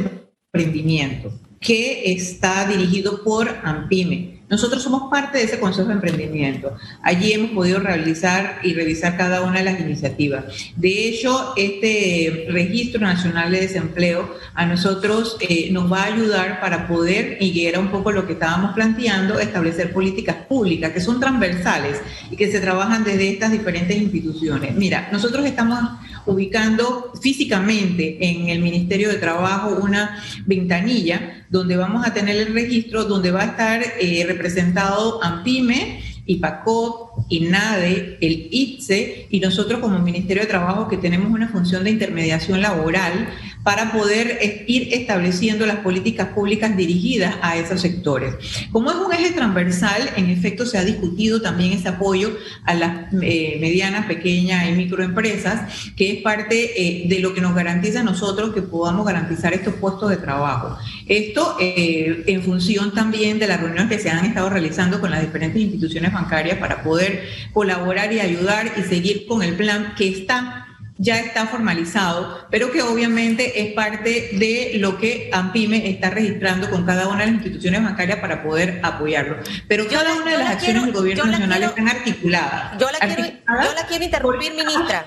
emprendimiento 0.54 1.32
que 1.60 2.12
está 2.12 2.68
dirigido 2.68 3.24
por 3.24 3.50
AMPIME. 3.64 4.38
Nosotros 4.50 4.82
somos 4.82 5.10
parte 5.12 5.40
de 5.40 5.44
ese 5.44 5.60
Consejo 5.60 5.90
de 5.90 5.96
Emprendimiento. 5.96 6.78
Allí 7.02 7.34
hemos 7.34 7.52
podido 7.52 7.80
realizar 7.80 8.60
y 8.64 8.74
revisar 8.74 9.18
cada 9.18 9.42
una 9.42 9.60
de 9.60 9.66
las 9.66 9.80
iniciativas. 9.80 10.46
De 10.78 11.10
hecho, 11.10 11.54
este 11.58 12.48
Registro 12.50 13.02
Nacional 13.02 13.52
de 13.52 13.62
Desempleo 13.62 14.34
a 14.54 14.66
nosotros 14.66 15.36
eh, 15.42 15.70
nos 15.72 15.92
va 15.92 16.04
a 16.04 16.14
ayudar 16.14 16.62
para 16.62 16.88
poder, 16.88 17.38
y 17.42 17.66
era 17.66 17.80
un 17.80 17.90
poco 17.90 18.14
lo 18.14 18.26
que 18.26 18.34
estábamos 18.34 18.74
planteando, 18.74 19.38
establecer 19.38 19.92
políticas 19.92 20.38
públicas 20.48 20.94
que 20.94 21.02
son 21.02 21.20
transversales 21.20 22.00
y 22.32 22.38
que 22.38 22.50
se 22.50 22.62
trabajan 22.62 23.04
desde 23.04 23.30
estas 23.30 23.52
diferentes 23.52 23.98
instituciones. 23.98 24.74
Mira, 24.76 25.10
nosotros 25.12 25.46
estamos 25.46 25.78
ubicando 26.28 27.14
físicamente 27.22 28.18
en 28.20 28.50
el 28.50 28.60
Ministerio 28.60 29.10
de 29.10 29.16
Trabajo 29.16 29.78
una 29.82 30.22
ventanilla 30.46 31.46
donde 31.50 31.76
vamos 31.78 32.06
a 32.06 32.14
tener 32.14 32.36
el 32.36 32.54
registro, 32.54 33.06
donde 33.06 33.32
va 33.32 33.42
a 33.42 33.46
estar 33.46 33.82
eh, 34.00 34.26
representado 34.28 35.24
AMPIME, 35.24 36.02
IPACOT, 36.26 37.07
INADE, 37.30 38.18
el 38.22 38.48
ITSE 38.52 39.28
y 39.30 39.40
nosotros 39.40 39.80
como 39.80 40.00
Ministerio 40.00 40.44
de 40.44 40.50
Trabajo 40.50 40.88
que 40.88 40.98
tenemos 40.98 41.32
una 41.32 41.50
función 41.50 41.84
de 41.84 41.92
intermediación 41.92 42.62
laboral 42.62 43.30
para 43.64 43.92
poder 43.92 44.64
ir 44.68 44.94
estableciendo 44.94 45.66
las 45.66 45.80
políticas 45.80 46.30
públicas 46.30 46.78
dirigidas 46.78 47.36
a 47.42 47.58
esos 47.58 47.82
sectores. 47.82 48.34
Como 48.72 48.90
es 48.92 48.96
un 48.96 49.12
eje 49.12 49.32
transversal, 49.32 50.10
en 50.16 50.30
efecto 50.30 50.66
se 50.66 50.78
ha 50.78 50.86
discutido 50.86 51.42
también 51.42 51.74
ese 51.74 51.90
apoyo 51.90 52.38
a 52.64 52.74
las 52.76 53.14
eh, 53.22 53.58
medianas, 53.60 54.06
pequeñas 54.06 54.70
y 54.70 54.72
microempresas, 54.72 55.92
que 55.98 56.14
es 56.14 56.22
parte 56.22 56.82
eh, 56.82 57.10
de 57.10 57.20
lo 57.20 57.34
que 57.34 57.42
nos 57.42 57.54
garantiza 57.54 58.00
a 58.00 58.04
nosotros 58.04 58.54
que 58.54 58.62
podamos 58.62 59.06
garantizar 59.06 59.54
estos 59.54 59.74
puestos 59.74 60.12
de 60.12 60.18
trabajo. 60.18 60.78
Esto 61.06 61.58
eh, 61.60 62.24
en 62.28 62.44
función 62.44 62.94
también 62.94 63.38
de 63.38 63.48
las 63.48 63.60
reuniones 63.60 63.90
que 63.90 64.00
se 64.00 64.10
han 64.10 64.26
estado 64.26 64.50
realizando 64.50 65.02
con 65.02 65.12
las 65.12 65.22
diferentes 65.22 65.62
instituciones 65.62 66.14
bancarias 66.14 66.58
para 66.58 66.84
poder 66.84 67.07
colaborar 67.54 68.12
y 68.14 68.20
ayudar 68.20 68.72
y 68.78 68.84
seguir 68.84 69.26
con 69.28 69.44
el 69.44 69.56
plan 69.56 69.94
que 69.98 70.10
está 70.10 70.68
ya 70.98 71.20
está 71.20 71.46
formalizado, 71.46 72.48
pero 72.50 72.72
que 72.72 72.82
obviamente 72.82 73.62
es 73.62 73.74
parte 73.74 74.30
de 74.34 74.74
lo 74.80 74.98
que 74.98 75.30
AMPIME 75.32 75.90
está 75.90 76.10
registrando 76.10 76.70
con 76.70 76.86
cada 76.86 77.08
una 77.08 77.20
de 77.20 77.26
las 77.28 77.36
instituciones 77.36 77.84
bancarias 77.84 78.20
para 78.20 78.44
poder 78.44 78.80
apoyarlo. 78.84 79.38
Pero 79.68 79.88
cada 79.88 80.16
una 80.16 80.32
de 80.32 80.38
las 80.38 80.50
acciones 80.50 80.84
del 80.84 80.94
gobierno 80.94 81.26
nacional 81.26 81.64
están 81.64 81.88
articuladas. 81.88 82.80
Yo 82.80 82.90
la, 82.92 83.00
quiero, 83.00 83.24
yo 83.24 83.74
la 83.74 83.86
quiero 83.88 84.04
interrumpir, 84.04 84.54
ministra. 84.54 85.06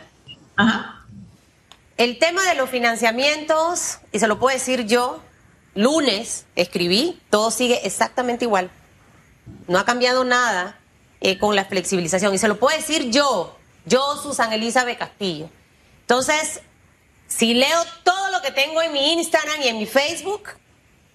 Ajá. 0.57 1.05
El 1.97 2.19
tema 2.19 2.43
de 2.45 2.55
los 2.55 2.71
financiamientos, 2.71 3.99
y 4.13 4.21
se 4.21 4.27
lo 4.27 4.39
puedo 4.39 4.57
decir 4.57 4.87
yo, 4.87 5.23
lunes 5.75 6.47
escribí, 6.57 7.21
todo 7.31 7.51
sigue 7.51 7.81
exactamente 7.85 8.45
igual. 8.45 8.71
No 9.67 9.79
ha 9.79 9.85
cambiado 9.85 10.25
nada 10.25 10.80
eh, 11.21 11.39
con 11.39 11.55
la 11.55 11.65
flexibilización. 11.65 12.35
Y 12.35 12.39
se 12.39 12.49
lo 12.49 12.59
puedo 12.59 12.77
decir 12.77 13.11
yo, 13.11 13.57
yo, 13.85 14.17
Susana 14.23 14.55
Elizabeth 14.55 14.99
Castillo. 14.99 15.51
Entonces, 16.03 16.61
si 17.27 17.55
leo 17.55 17.79
todo 18.03 18.31
lo 18.31 18.43
que 18.43 18.51
tengo 18.51 18.83
en 18.83 18.93
mi 18.93 19.13
Instagram 19.13 19.63
y 19.63 19.69
en 19.69 19.79
mi 19.79 19.87
Facebook 19.87 20.49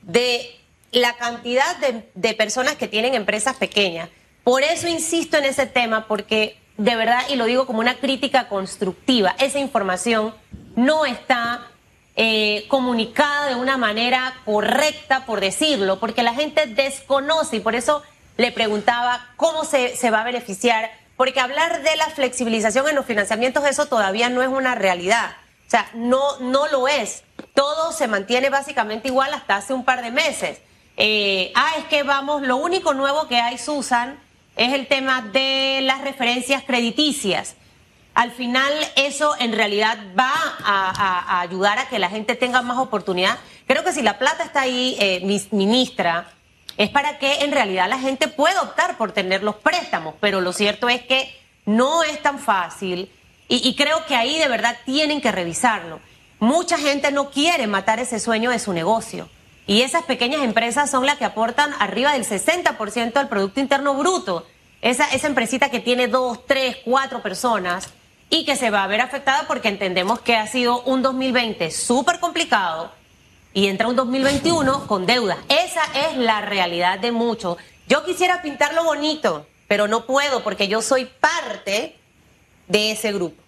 de 0.01 0.59
la 0.91 1.17
cantidad 1.17 1.75
de, 2.13 2.33
personas 2.35 2.75
que 2.75 2.87
tienen 2.87 3.13
empresas 3.13 3.57
pequeñas, 3.57 4.09
por 4.43 4.63
eso 4.63 4.87
insisto 4.87 5.37
en 5.37 5.45
ese 5.45 5.65
tema, 5.65 6.07
porque 6.07 6.57
de 6.77 6.95
verdad, 6.95 7.23
y 7.29 7.35
lo 7.35 7.45
digo 7.45 7.65
como 7.65 7.79
una 7.79 7.95
crítica 7.95 8.47
constructiva, 8.47 9.35
esa 9.39 9.59
información 9.59 10.33
no 10.75 11.05
está 11.05 11.67
eh, 12.15 12.65
comunicada 12.69 13.49
de 13.49 13.55
una 13.55 13.77
manera 13.77 14.35
correcta, 14.45 15.25
por 15.25 15.41
decirlo, 15.41 15.99
porque 15.99 16.23
la 16.23 16.33
gente 16.33 16.67
desconoce 16.67 17.57
y 17.57 17.59
por 17.59 17.75
eso 17.75 18.03
le 18.37 18.51
preguntaba 18.51 19.29
cómo 19.37 19.63
se, 19.63 19.95
se 19.95 20.11
va 20.11 20.21
a 20.21 20.23
beneficiar 20.25 20.91
porque 21.17 21.39
hablar 21.39 21.81
de 21.81 21.95
la 21.95 22.09
flexibilización 22.09 22.89
en 22.89 22.95
los 22.95 23.05
financiamientos, 23.05 23.65
eso 23.65 23.85
todavía 23.85 24.29
no 24.29 24.41
es 24.41 24.49
una 24.49 24.75
realidad. 24.75 25.31
O 25.65 25.69
sea, 25.69 25.89
no, 25.93 26.39
no 26.39 26.67
lo 26.67 26.87
es. 26.87 27.23
Todo 27.53 27.91
se 27.93 28.07
mantiene 28.07 28.49
básicamente 28.49 29.07
igual 29.07 29.33
hasta 29.33 29.55
hace 29.55 29.73
un 29.73 29.85
par 29.85 30.03
de 30.03 30.11
meses. 30.11 30.59
Eh, 30.97 31.51
ah, 31.55 31.71
es 31.77 31.85
que 31.85 32.03
vamos, 32.03 32.41
lo 32.41 32.57
único 32.57 32.93
nuevo 32.93 33.27
que 33.27 33.39
hay, 33.39 33.57
Susan, 33.57 34.19
es 34.57 34.73
el 34.73 34.87
tema 34.87 35.21
de 35.21 35.79
las 35.83 36.01
referencias 36.01 36.63
crediticias. 36.63 37.55
Al 38.13 38.31
final 38.31 38.71
eso 38.95 39.35
en 39.39 39.53
realidad 39.53 39.97
va 40.17 40.31
a, 40.63 41.41
ayudar 41.41 41.79
a 41.79 41.89
que 41.89 41.99
la 41.99 42.09
gente 42.09 42.35
tenga 42.35 42.61
más 42.61 42.77
oportunidad. 42.77 43.37
Creo 43.67 43.83
que 43.83 43.91
si 43.91 44.01
la 44.01 44.17
plata 44.17 44.43
está 44.43 44.61
ahí, 44.61 44.95
eh, 44.99 45.47
ministra, 45.51 46.29
es 46.77 46.89
para 46.89 47.17
que 47.19 47.43
en 47.43 47.51
realidad 47.51 47.87
la 47.89 47.99
gente 47.99 48.27
pueda 48.27 48.61
optar 48.61 48.97
por 48.97 49.11
tener 49.11 49.43
los 49.43 49.55
préstamos, 49.55 50.15
pero 50.19 50.41
lo 50.41 50.51
cierto 50.53 50.89
es 50.89 51.01
que 51.03 51.33
no 51.65 52.03
es 52.03 52.21
tan 52.21 52.39
fácil 52.39 53.09
y, 53.47 53.75
creo 53.75 54.03
que 54.07 54.15
ahí 54.15 54.39
de 54.39 54.47
verdad 54.47 54.75
tienen 54.85 55.21
que 55.21 55.31
revisarlo. 55.31 55.99
Mucha 56.39 56.79
gente 56.79 57.11
no 57.11 57.29
quiere 57.29 57.67
matar 57.67 57.99
ese 57.99 58.19
sueño 58.19 58.49
de 58.49 58.57
su 58.57 58.73
negocio 58.73 59.29
y 59.67 59.81
esas 59.81 60.03
pequeñas 60.03 60.41
empresas 60.41 60.89
son 60.89 61.05
las 61.05 61.17
que 61.17 61.25
aportan 61.25 61.71
arriba 61.79 62.13
del 62.13 62.25
60% 62.25 63.13
del 63.13 63.27
Producto 63.27 63.59
Interno 63.59 63.93
Bruto. 63.93 64.47
Esa, 64.81 65.05
esa 65.11 65.27
empresita 65.27 65.69
que 65.69 65.79
tiene 65.79 66.07
dos, 66.07 66.45
tres, 66.47 66.77
cuatro 66.83 67.21
personas 67.21 67.89
y 68.31 68.45
que 68.45 68.55
se 68.55 68.71
va 68.71 68.83
a 68.83 68.87
ver 68.87 69.01
afectada 69.01 69.45
porque 69.47 69.69
entendemos 69.69 70.19
que 70.19 70.35
ha 70.35 70.47
sido 70.47 70.81
un 70.81 71.03
2020 71.03 71.69
súper 71.69 72.19
complicado 72.19 72.91
y 73.55 73.67
entra 73.67 73.87
un 73.87 73.95
2021 73.95 74.85
con 74.85 75.07
deuda. 75.07 75.37
Esa 75.47 75.81
es 76.09 76.17
la 76.17 76.41
realidad 76.41 76.99
de 76.99 77.13
muchos. 77.13 77.57
Yo 77.87 78.03
quisiera 78.03 78.41
pintarlo 78.41 78.83
bonito, 78.83 79.47
pero 79.67 79.87
no 79.87 80.05
puedo 80.05 80.43
porque 80.43 80.67
yo 80.67 80.81
soy 80.81 81.07
parte 81.19 81.95
de 82.67 82.91
ese 82.91 83.13
grupo. 83.13 83.41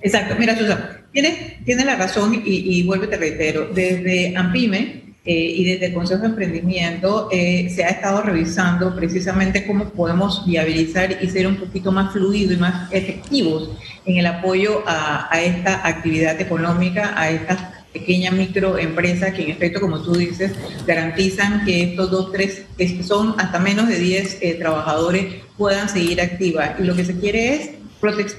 Exacto, 0.00 0.34
mira 0.38 0.58
Susana, 0.58 1.06
tienes, 1.12 1.86
la 1.86 1.94
razón 1.96 2.42
y, 2.44 2.82
vuelvo 2.82 3.04
y 3.04 3.08
te 3.08 3.16
reitero, 3.16 3.68
desde 3.72 4.36
AMPIME 4.36 5.14
eh, 5.24 5.32
y 5.32 5.64
desde 5.64 5.86
el 5.86 5.94
Consejo 5.94 6.22
de 6.22 6.28
Emprendimiento 6.28 7.28
eh, 7.30 7.70
se 7.74 7.84
ha 7.84 7.88
estado 7.88 8.22
revisando 8.22 8.94
precisamente 8.94 9.66
cómo 9.66 9.88
podemos 9.90 10.44
viabilizar 10.44 11.16
y 11.22 11.30
ser 11.30 11.46
un 11.46 11.56
poquito 11.56 11.92
más 11.92 12.12
fluido 12.12 12.52
y 12.52 12.56
más 12.56 12.92
efectivos 12.92 13.70
en 14.04 14.18
el 14.18 14.26
apoyo 14.26 14.82
a, 14.84 15.32
a 15.34 15.40
esta 15.40 15.86
actividad 15.86 16.38
económica, 16.40 17.14
a 17.16 17.30
estas 17.30 17.73
pequeña 17.94 18.30
microempresa 18.32 19.32
que 19.32 19.44
en 19.44 19.50
efecto, 19.52 19.80
como 19.80 20.02
tú 20.02 20.12
dices, 20.14 20.52
garantizan 20.86 21.64
que 21.64 21.84
estos 21.84 22.10
dos, 22.10 22.32
tres, 22.32 22.64
que 22.76 23.02
son 23.02 23.36
hasta 23.38 23.58
menos 23.60 23.88
de 23.88 23.98
10 23.98 24.38
eh, 24.42 24.54
trabajadores 24.54 25.36
puedan 25.56 25.88
seguir 25.88 26.20
activas. 26.20 26.72
Y 26.80 26.82
lo 26.82 26.94
que 26.94 27.04
se 27.04 27.18
quiere 27.18 27.54
es 27.54 27.70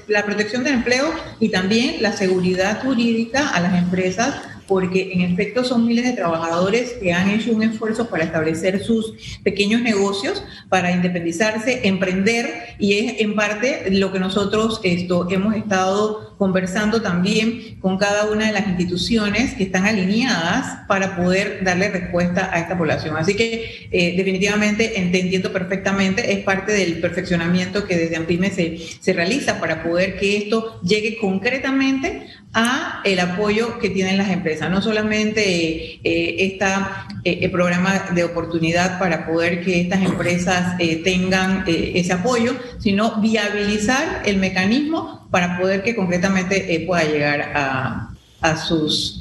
la 0.06 0.24
protección 0.24 0.62
del 0.62 0.74
empleo 0.74 1.10
y 1.40 1.48
también 1.48 2.00
la 2.00 2.12
seguridad 2.12 2.82
jurídica 2.82 3.48
a 3.48 3.60
las 3.60 3.74
empresas 3.74 4.36
porque 4.66 5.12
en 5.12 5.20
efecto 5.20 5.64
son 5.64 5.86
miles 5.86 6.04
de 6.04 6.12
trabajadores 6.12 6.94
que 6.94 7.12
han 7.12 7.30
hecho 7.30 7.52
un 7.52 7.62
esfuerzo 7.62 8.08
para 8.08 8.24
establecer 8.24 8.82
sus 8.82 9.38
pequeños 9.42 9.80
negocios, 9.80 10.42
para 10.68 10.90
independizarse, 10.90 11.86
emprender, 11.86 12.74
y 12.78 12.94
es 12.94 13.20
en 13.20 13.34
parte 13.34 13.90
lo 13.90 14.12
que 14.12 14.18
nosotros 14.18 14.80
esto, 14.82 15.28
hemos 15.30 15.54
estado 15.54 16.25
conversando 16.38 17.02
también 17.02 17.78
con 17.80 17.98
cada 17.98 18.30
una 18.30 18.46
de 18.46 18.52
las 18.52 18.66
instituciones 18.66 19.54
que 19.54 19.64
están 19.64 19.86
alineadas 19.86 20.86
para 20.86 21.16
poder 21.16 21.64
darle 21.64 21.88
respuesta 21.88 22.50
a 22.52 22.60
esta 22.60 22.76
población. 22.76 23.16
Así 23.16 23.34
que 23.34 23.88
eh, 23.90 24.14
definitivamente 24.16 25.00
entendiendo 25.00 25.52
perfectamente, 25.52 26.32
es 26.32 26.40
parte 26.40 26.72
del 26.72 27.00
perfeccionamiento 27.00 27.86
que 27.86 27.96
desde 27.96 28.16
AMPIME 28.16 28.50
se, 28.50 28.78
se 29.00 29.12
realiza 29.12 29.60
para 29.60 29.82
poder 29.82 30.18
que 30.18 30.36
esto 30.36 30.80
llegue 30.82 31.16
concretamente 31.18 32.26
a 32.52 33.02
el 33.04 33.20
apoyo 33.20 33.78
que 33.78 33.90
tienen 33.90 34.16
las 34.16 34.30
empresas, 34.30 34.70
no 34.70 34.80
solamente 34.80 36.00
este 36.02 37.48
programa 37.48 38.06
de 38.14 38.24
oportunidad 38.24 38.98
para 38.98 39.26
poder 39.26 39.62
que 39.62 39.80
estas 39.82 40.02
empresas 40.02 40.78
tengan 41.04 41.64
ese 41.66 42.14
apoyo, 42.14 42.56
sino 42.78 43.20
viabilizar 43.20 44.22
el 44.24 44.38
mecanismo 44.38 45.25
para 45.30 45.58
poder 45.58 45.82
que 45.82 45.94
concretamente 45.94 46.84
pueda 46.86 47.04
llegar 47.04 47.52
a, 47.54 48.10
a 48.40 48.56
sus, 48.56 49.18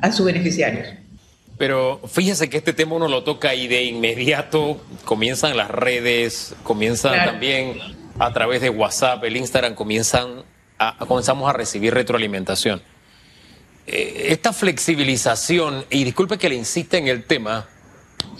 a 0.00 0.12
sus 0.12 0.26
beneficiarios. 0.26 0.88
Pero 1.56 2.00
fíjese 2.08 2.50
que 2.50 2.56
este 2.56 2.72
tema 2.72 2.96
uno 2.96 3.06
lo 3.06 3.22
toca 3.22 3.54
y 3.54 3.68
de 3.68 3.84
inmediato 3.84 4.80
comienzan 5.04 5.56
las 5.56 5.70
redes, 5.70 6.54
comienzan 6.64 7.24
también 7.24 7.78
a 8.18 8.32
través 8.32 8.60
de 8.60 8.70
WhatsApp, 8.70 9.22
el 9.24 9.36
Instagram, 9.36 9.74
comienzan 9.74 10.44
comenzamos 11.06 11.48
a 11.48 11.52
recibir 11.52 11.94
retroalimentación. 11.94 12.82
Eh, 13.86 14.26
esta 14.30 14.52
flexibilización, 14.52 15.84
y 15.90 16.04
disculpe 16.04 16.38
que 16.38 16.48
le 16.48 16.56
insista 16.56 16.96
en 16.96 17.08
el 17.08 17.24
tema, 17.24 17.66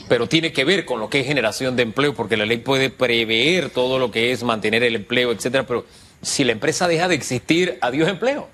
pero 0.08 0.26
tiene 0.26 0.52
que 0.52 0.64
ver 0.64 0.84
con 0.84 1.00
lo 1.00 1.08
que 1.08 1.20
es 1.20 1.26
generación 1.26 1.76
de 1.76 1.82
empleo, 1.82 2.14
porque 2.14 2.36
la 2.36 2.46
ley 2.46 2.58
puede 2.58 2.90
prever 2.90 3.70
todo 3.70 3.98
lo 3.98 4.10
que 4.10 4.32
es 4.32 4.42
mantener 4.42 4.82
el 4.82 4.96
empleo, 4.96 5.32
etcétera, 5.32 5.66
pero 5.66 5.86
si 6.24 6.44
la 6.44 6.52
empresa 6.52 6.88
deja 6.88 7.08
de 7.08 7.14
existir, 7.14 7.78
adiós 7.80 8.08
empleo. 8.08 8.48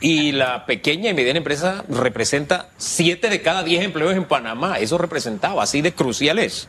Y 0.00 0.32
la 0.32 0.64
pequeña 0.66 1.10
y 1.10 1.14
mediana 1.14 1.38
empresa 1.38 1.84
representa 1.88 2.70
7 2.78 3.28
de 3.28 3.42
cada 3.42 3.62
10 3.62 3.84
empleos 3.84 4.14
en 4.14 4.24
Panamá. 4.24 4.78
Eso 4.78 4.96
representaba, 4.96 5.62
así 5.62 5.82
de 5.82 5.92
crucial 5.92 6.38
es. 6.38 6.68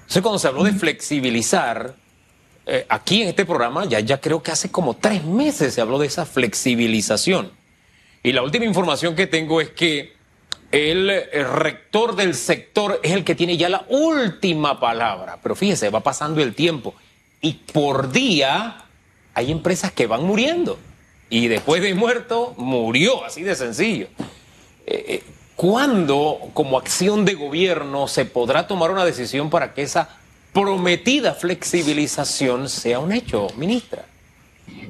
Entonces, 0.00 0.22
cuando 0.22 0.38
se 0.38 0.48
habló 0.48 0.64
de 0.64 0.72
flexibilizar, 0.72 1.94
eh, 2.66 2.84
aquí 2.88 3.22
en 3.22 3.28
este 3.28 3.46
programa 3.46 3.86
ya, 3.86 4.00
ya 4.00 4.20
creo 4.20 4.42
que 4.42 4.50
hace 4.50 4.70
como 4.70 4.94
tres 4.96 5.24
meses 5.24 5.74
se 5.74 5.80
habló 5.80 5.98
de 5.98 6.06
esa 6.06 6.26
flexibilización. 6.26 7.52
Y 8.22 8.32
la 8.32 8.42
última 8.42 8.66
información 8.66 9.16
que 9.16 9.26
tengo 9.26 9.60
es 9.60 9.70
que 9.70 10.12
el, 10.70 11.08
rector 11.32 12.14
del 12.14 12.34
sector 12.34 13.00
es 13.02 13.12
el 13.12 13.24
que 13.24 13.34
tiene 13.34 13.56
ya 13.56 13.68
la 13.68 13.84
última 13.88 14.78
palabra. 14.78 15.38
Pero 15.42 15.56
fíjese, 15.56 15.90
va 15.90 16.00
pasando 16.00 16.42
el 16.42 16.54
tiempo 16.54 16.94
y 17.40 17.54
por 17.54 18.12
día 18.12 18.84
hay 19.34 19.50
empresas 19.50 19.92
que 19.92 20.06
van 20.06 20.24
muriendo. 20.24 20.78
y 21.32 21.46
después 21.46 21.80
de 21.80 21.94
muerto 21.94 22.54
murió, 22.56 23.24
así 23.24 23.42
de 23.42 23.54
sencillo. 23.54 24.08
Eh, 24.86 25.04
eh, 25.06 25.22
¿Cuándo, 25.54 26.50
como 26.54 26.78
acción 26.78 27.24
de 27.24 27.34
gobierno, 27.34 28.08
se 28.08 28.24
podrá 28.24 28.66
tomar 28.66 28.90
una 28.90 29.04
decisión 29.04 29.50
para 29.50 29.74
que 29.74 29.82
esa 29.82 30.08
prometida 30.52 31.34
flexibilización 31.34 32.68
sea 32.68 32.98
un 32.98 33.12
hecho, 33.12 33.46
ministra? 33.56 34.06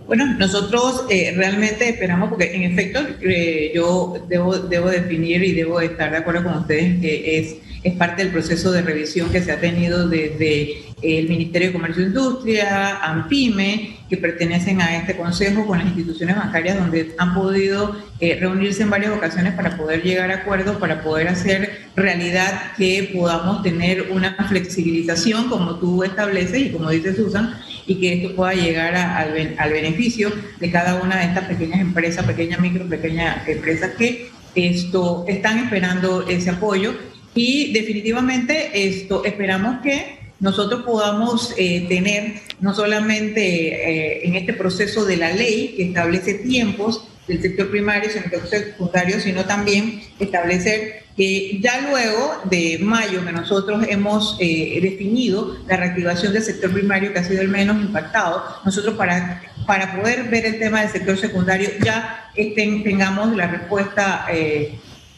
Bueno, 0.06 0.26
nosotros 0.38 1.06
eh, 1.08 1.32
realmente 1.36 1.88
esperamos, 1.88 2.30
porque 2.30 2.54
en 2.54 2.62
efecto 2.62 3.00
eh, 3.22 3.72
yo 3.74 4.14
debo, 4.28 4.58
debo 4.58 4.88
definir 4.88 5.42
y 5.44 5.52
debo 5.52 5.80
estar 5.80 6.10
de 6.10 6.18
acuerdo 6.18 6.44
con 6.44 6.54
ustedes 6.54 7.00
que 7.00 7.38
es, 7.38 7.56
es 7.82 7.94
parte 7.94 8.24
del 8.24 8.32
proceso 8.32 8.72
de 8.72 8.82
revisión 8.82 9.30
que 9.30 9.42
se 9.42 9.52
ha 9.52 9.60
tenido 9.60 10.08
desde 10.08 10.89
el 11.02 11.28
Ministerio 11.28 11.68
de 11.68 11.72
Comercio 11.72 12.02
e 12.02 12.06
Industria, 12.06 12.98
AMPIME, 13.02 13.96
que 14.08 14.16
pertenecen 14.16 14.80
a 14.80 14.96
este 14.96 15.16
consejo 15.16 15.66
con 15.66 15.78
las 15.78 15.86
instituciones 15.86 16.36
bancarias 16.36 16.78
donde 16.78 17.14
han 17.16 17.34
podido 17.34 17.96
eh, 18.18 18.36
reunirse 18.40 18.82
en 18.82 18.90
varias 18.90 19.12
ocasiones 19.12 19.54
para 19.54 19.76
poder 19.76 20.02
llegar 20.02 20.30
a 20.30 20.36
acuerdos, 20.36 20.76
para 20.76 21.02
poder 21.02 21.28
hacer 21.28 21.88
realidad 21.96 22.72
que 22.76 23.10
podamos 23.14 23.62
tener 23.62 24.10
una 24.10 24.34
flexibilización 24.48 25.48
como 25.48 25.76
tú 25.76 26.02
estableces 26.02 26.58
y 26.58 26.70
como 26.70 26.90
dice 26.90 27.14
Susan, 27.14 27.54
y 27.86 27.96
que 27.96 28.14
esto 28.14 28.36
pueda 28.36 28.54
llegar 28.54 28.94
al, 28.94 29.54
al, 29.56 29.72
beneficio 29.72 30.32
de 30.58 30.70
cada 30.70 31.02
una 31.02 31.18
de 31.18 31.24
estas 31.26 31.44
pequeñas 31.44 31.80
empresas, 31.80 32.24
pequeñas, 32.24 32.60
micro, 32.60 32.88
pequeñas 32.88 33.46
empresas 33.48 33.92
que 33.96 34.30
esto 34.54 35.24
están 35.28 35.58
esperando 35.58 36.26
ese 36.28 36.50
apoyo. 36.50 36.94
Y 37.34 37.72
definitivamente 37.72 38.70
esto 38.74 39.24
esperamos 39.24 39.80
que 39.82 40.19
nosotros 40.40 40.82
podamos 40.82 41.54
eh, 41.56 41.86
tener 41.88 42.40
no 42.60 42.74
solamente 42.74 43.42
eh, 43.42 44.26
en 44.26 44.34
este 44.34 44.54
proceso 44.54 45.04
de 45.04 45.18
la 45.18 45.32
ley 45.32 45.74
que 45.76 45.84
establece 45.84 46.34
tiempos 46.34 47.06
del 47.28 47.42
sector 47.42 47.70
primario 47.70 48.08
y 48.08 48.12
sector 48.12 48.46
secundario, 48.48 49.20
sino 49.20 49.44
también 49.44 50.02
establecer 50.18 51.04
que 51.16 51.60
ya 51.60 51.88
luego 51.90 52.40
de 52.44 52.78
mayo 52.80 53.24
que 53.24 53.32
nosotros 53.32 53.84
hemos 53.88 54.36
eh, 54.40 54.78
definido 54.80 55.58
la 55.68 55.76
reactivación 55.76 56.32
del 56.32 56.42
sector 56.42 56.72
primario 56.72 57.12
que 57.12 57.18
ha 57.18 57.24
sido 57.24 57.42
el 57.42 57.48
menos 57.48 57.76
impactado, 57.76 58.42
nosotros 58.64 58.96
para, 58.96 59.42
para 59.66 59.94
poder 59.94 60.24
ver 60.24 60.46
el 60.46 60.58
tema 60.58 60.80
del 60.80 60.90
sector 60.90 61.18
secundario 61.18 61.68
ya 61.84 62.30
tengamos 62.56 63.36
la 63.36 63.46
respuesta 63.46 64.26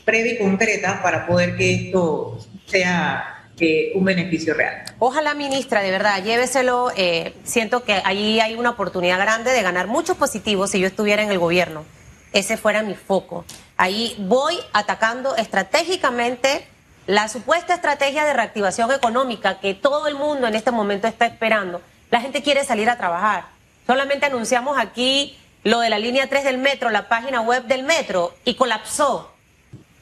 previa 0.04 0.32
y 0.32 0.38
concreta 0.38 1.00
para 1.02 1.26
poder 1.26 1.56
que 1.56 1.74
esto 1.74 2.38
sea 2.66 3.31
eh, 3.62 3.92
un 3.94 4.04
beneficio 4.04 4.54
real. 4.54 4.84
Ojalá, 4.98 5.34
ministra, 5.34 5.80
de 5.80 5.90
verdad, 5.90 6.22
lléveselo. 6.22 6.90
siento 7.44 7.84
que 7.84 8.02
ahí 8.04 8.40
hay 8.40 8.54
una 8.54 8.70
oportunidad 8.70 9.18
grande 9.18 9.52
de 9.52 9.62
ganar 9.62 9.86
muchos 9.86 10.16
positivos 10.16 10.70
si 10.70 10.80
yo 10.80 10.86
estuviera 10.86 11.22
en 11.22 11.30
el 11.30 11.38
gobierno. 11.38 11.84
Ese 12.32 12.56
fuera 12.56 12.82
mi 12.82 12.94
foco. 12.94 13.44
Ahí 13.76 14.16
voy 14.18 14.58
atacando 14.72 15.36
estratégicamente 15.36 16.66
la 17.06 17.28
supuesta 17.28 17.74
estrategia 17.74 18.24
de 18.24 18.32
reactivación 18.32 18.92
económica 18.92 19.58
que 19.58 19.74
todo 19.74 20.06
el 20.06 20.14
mundo 20.14 20.46
en 20.46 20.54
este 20.54 20.70
momento 20.70 21.08
está 21.08 21.26
esperando. 21.26 21.80
La 22.10 22.20
gente 22.20 22.42
quiere 22.42 22.64
salir 22.64 22.88
a 22.90 22.96
trabajar. 22.96 23.46
Solamente 23.86 24.26
anunciamos 24.26 24.78
aquí 24.78 25.38
lo 25.64 25.80
de 25.80 25.90
la 25.90 25.98
línea 25.98 26.28
3 26.28 26.44
del 26.44 26.58
metro, 26.58 26.90
la 26.90 27.08
página 27.08 27.40
web 27.40 27.64
del 27.64 27.82
metro, 27.82 28.34
y 28.44 28.54
colapsó. 28.54 29.32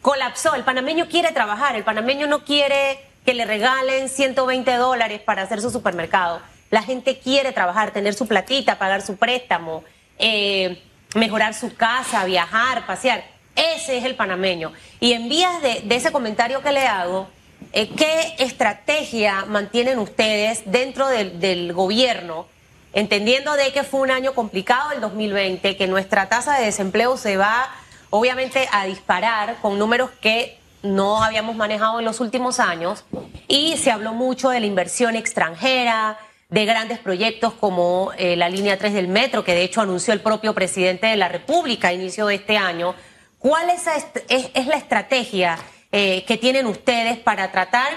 Colapsó. 0.03 0.55
El 0.55 0.65
panameño 0.65 1.09
quiere 1.09 1.33
trabajar. 1.33 1.77
El 1.77 1.85
panameño 1.85 2.27
no 2.27 2.45
quiere 2.45 2.99
que 3.31 3.35
le 3.35 3.45
regalen 3.45 4.09
120 4.09 4.75
dólares 4.75 5.21
para 5.21 5.43
hacer 5.43 5.61
su 5.61 5.71
supermercado. 5.71 6.41
La 6.69 6.83
gente 6.83 7.21
quiere 7.21 7.53
trabajar, 7.53 7.93
tener 7.93 8.13
su 8.13 8.27
platita, 8.27 8.77
pagar 8.77 9.03
su 9.03 9.19
préstamo, 9.19 9.85
eh, 10.19 10.83
mejorar 11.15 11.55
su 11.55 11.73
casa, 11.77 12.25
viajar, 12.25 12.85
pasear. 12.87 13.23
Ese 13.55 13.99
es 13.99 14.05
el 14.05 14.17
panameño. 14.17 14.73
Y 14.99 15.13
en 15.13 15.29
vías 15.29 15.63
de, 15.63 15.85
ese 15.91 16.11
comentario 16.11 16.61
que 16.61 16.73
le 16.73 16.89
hago, 16.89 17.29
eh, 17.73 17.91
¿qué 17.91 18.35
estrategia 18.41 19.45
mantienen 19.45 20.01
ustedes 20.01 20.63
dentro 20.65 21.07
del, 21.07 21.73
gobierno, 21.73 22.49
entendiendo 22.93 23.55
de 23.55 23.73
que 23.73 23.85
fue 23.85 24.01
un 24.01 24.11
año 24.11 24.35
complicado 24.35 24.91
el 24.91 25.01
2020, 25.01 25.77
que 25.77 25.87
nuestra 25.87 26.29
tasa 26.29 26.59
de 26.59 26.65
desempleo 26.65 27.17
se 27.17 27.37
va 27.37 27.71
obviamente 28.11 28.69
a 28.73 28.87
disparar 28.87 29.59
con 29.63 29.79
números 29.79 30.11
que 30.21 30.60
no 30.83 31.23
habíamos 31.23 31.57
manejado 31.57 31.99
en 31.99 32.05
los 32.05 32.21
últimos 32.21 32.61
años 32.61 33.05
y 33.49 33.77
se 33.77 33.91
habló 33.91 34.15
mucho 34.15 34.51
de 34.51 34.61
la 34.61 34.67
inversión 34.67 35.17
extranjera, 35.17 36.19
de 36.49 36.65
grandes 36.65 36.99
proyectos 36.99 37.53
como 37.53 38.11
eh, 38.17 38.37
la 38.37 38.49
línea 38.49 38.77
3 38.77 38.93
del 38.93 39.09
metro, 39.09 39.45
que 39.45 39.55
de 39.55 39.63
hecho 39.63 39.81
anunció 39.81 40.13
el 40.13 40.21
propio 40.21 40.53
presidente 40.55 41.07
de 41.07 41.17
la 41.17 41.29
República 41.29 41.89
a 41.89 41.93
inicio 41.93 42.27
de 42.27 42.35
este 42.37 42.57
año, 42.57 42.95
¿Cuál 43.41 43.71
es, 43.71 44.67
la 44.67 44.77
estrategia 44.77 45.59
eh, 45.93 46.27
que 46.27 46.37
tienen 46.37 46.67
ustedes 46.67 47.19
para 47.19 47.51
tratar 47.51 47.91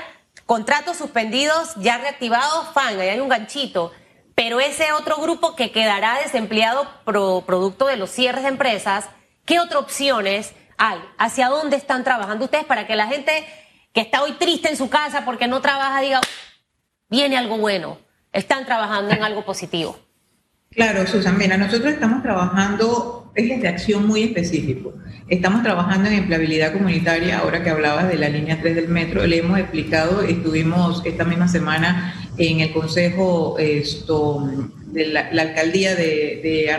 contratos 0.45 0.95
suspendidos, 0.95 1.75
ya 1.75 1.97
reactivados? 1.97 2.69
Fan, 2.73 2.97
ahí 2.97 3.09
hay 3.09 3.19
un 3.19 3.27
ganchito. 3.27 3.91
Pero 4.35 4.61
ese 4.61 4.93
otro 4.93 5.17
grupo 5.17 5.57
que 5.57 5.73
quedará 5.73 6.17
desempleado 6.19 6.87
producto 7.03 7.87
de 7.87 7.97
los 7.97 8.09
cierres 8.09 8.43
de 8.43 8.49
empresas, 8.49 9.09
¿qué 9.43 9.59
otras 9.59 9.83
opciones 9.83 10.53
hay? 10.77 10.99
¿Hacia 11.17 11.49
dónde 11.49 11.77
están 11.77 12.03
trabajando 12.03 12.45
ustedes 12.45 12.65
para 12.65 12.87
que 12.87 12.95
la 12.95 13.07
gente 13.07 13.45
que 13.93 14.01
está 14.01 14.23
hoy 14.23 14.33
triste 14.33 14.69
en 14.69 14.77
su 14.77 14.89
casa 14.89 15.25
porque 15.25 15.47
no 15.47 15.61
trabaja 15.61 16.01
diga, 16.01 16.21
viene 17.09 17.37
algo 17.37 17.57
bueno? 17.57 17.97
Están 18.31 18.65
trabajando 18.65 19.13
en 19.13 19.23
algo 19.23 19.45
positivo. 19.45 19.97
Claro, 20.71 21.05
Susan, 21.05 21.37
mira, 21.37 21.55
nosotros 21.55 21.93
estamos 21.93 22.23
trabajando 22.23 23.31
ejes 23.35 23.61
de 23.61 23.67
acción 23.67 24.07
muy 24.07 24.23
específicos. 24.23 24.95
Estamos 25.27 25.63
trabajando 25.63 26.09
en 26.09 26.15
empleabilidad 26.15 26.73
comunitaria, 26.73 27.39
ahora 27.39 27.63
que 27.63 27.69
hablabas 27.69 28.09
de 28.09 28.17
la 28.17 28.29
línea 28.29 28.59
3 28.59 28.75
del 28.75 28.87
metro, 28.87 29.25
le 29.25 29.37
hemos 29.37 29.59
explicado, 29.59 30.21
estuvimos 30.21 31.01
esta 31.05 31.23
misma 31.23 31.47
semana 31.47 32.15
en 32.37 32.61
el 32.61 32.73
Consejo 32.73 33.57
esto, 33.59 34.49
de 34.87 35.07
la, 35.07 35.21
Alcaldía 35.29 35.95
de, 35.95 36.41
de 36.43 36.71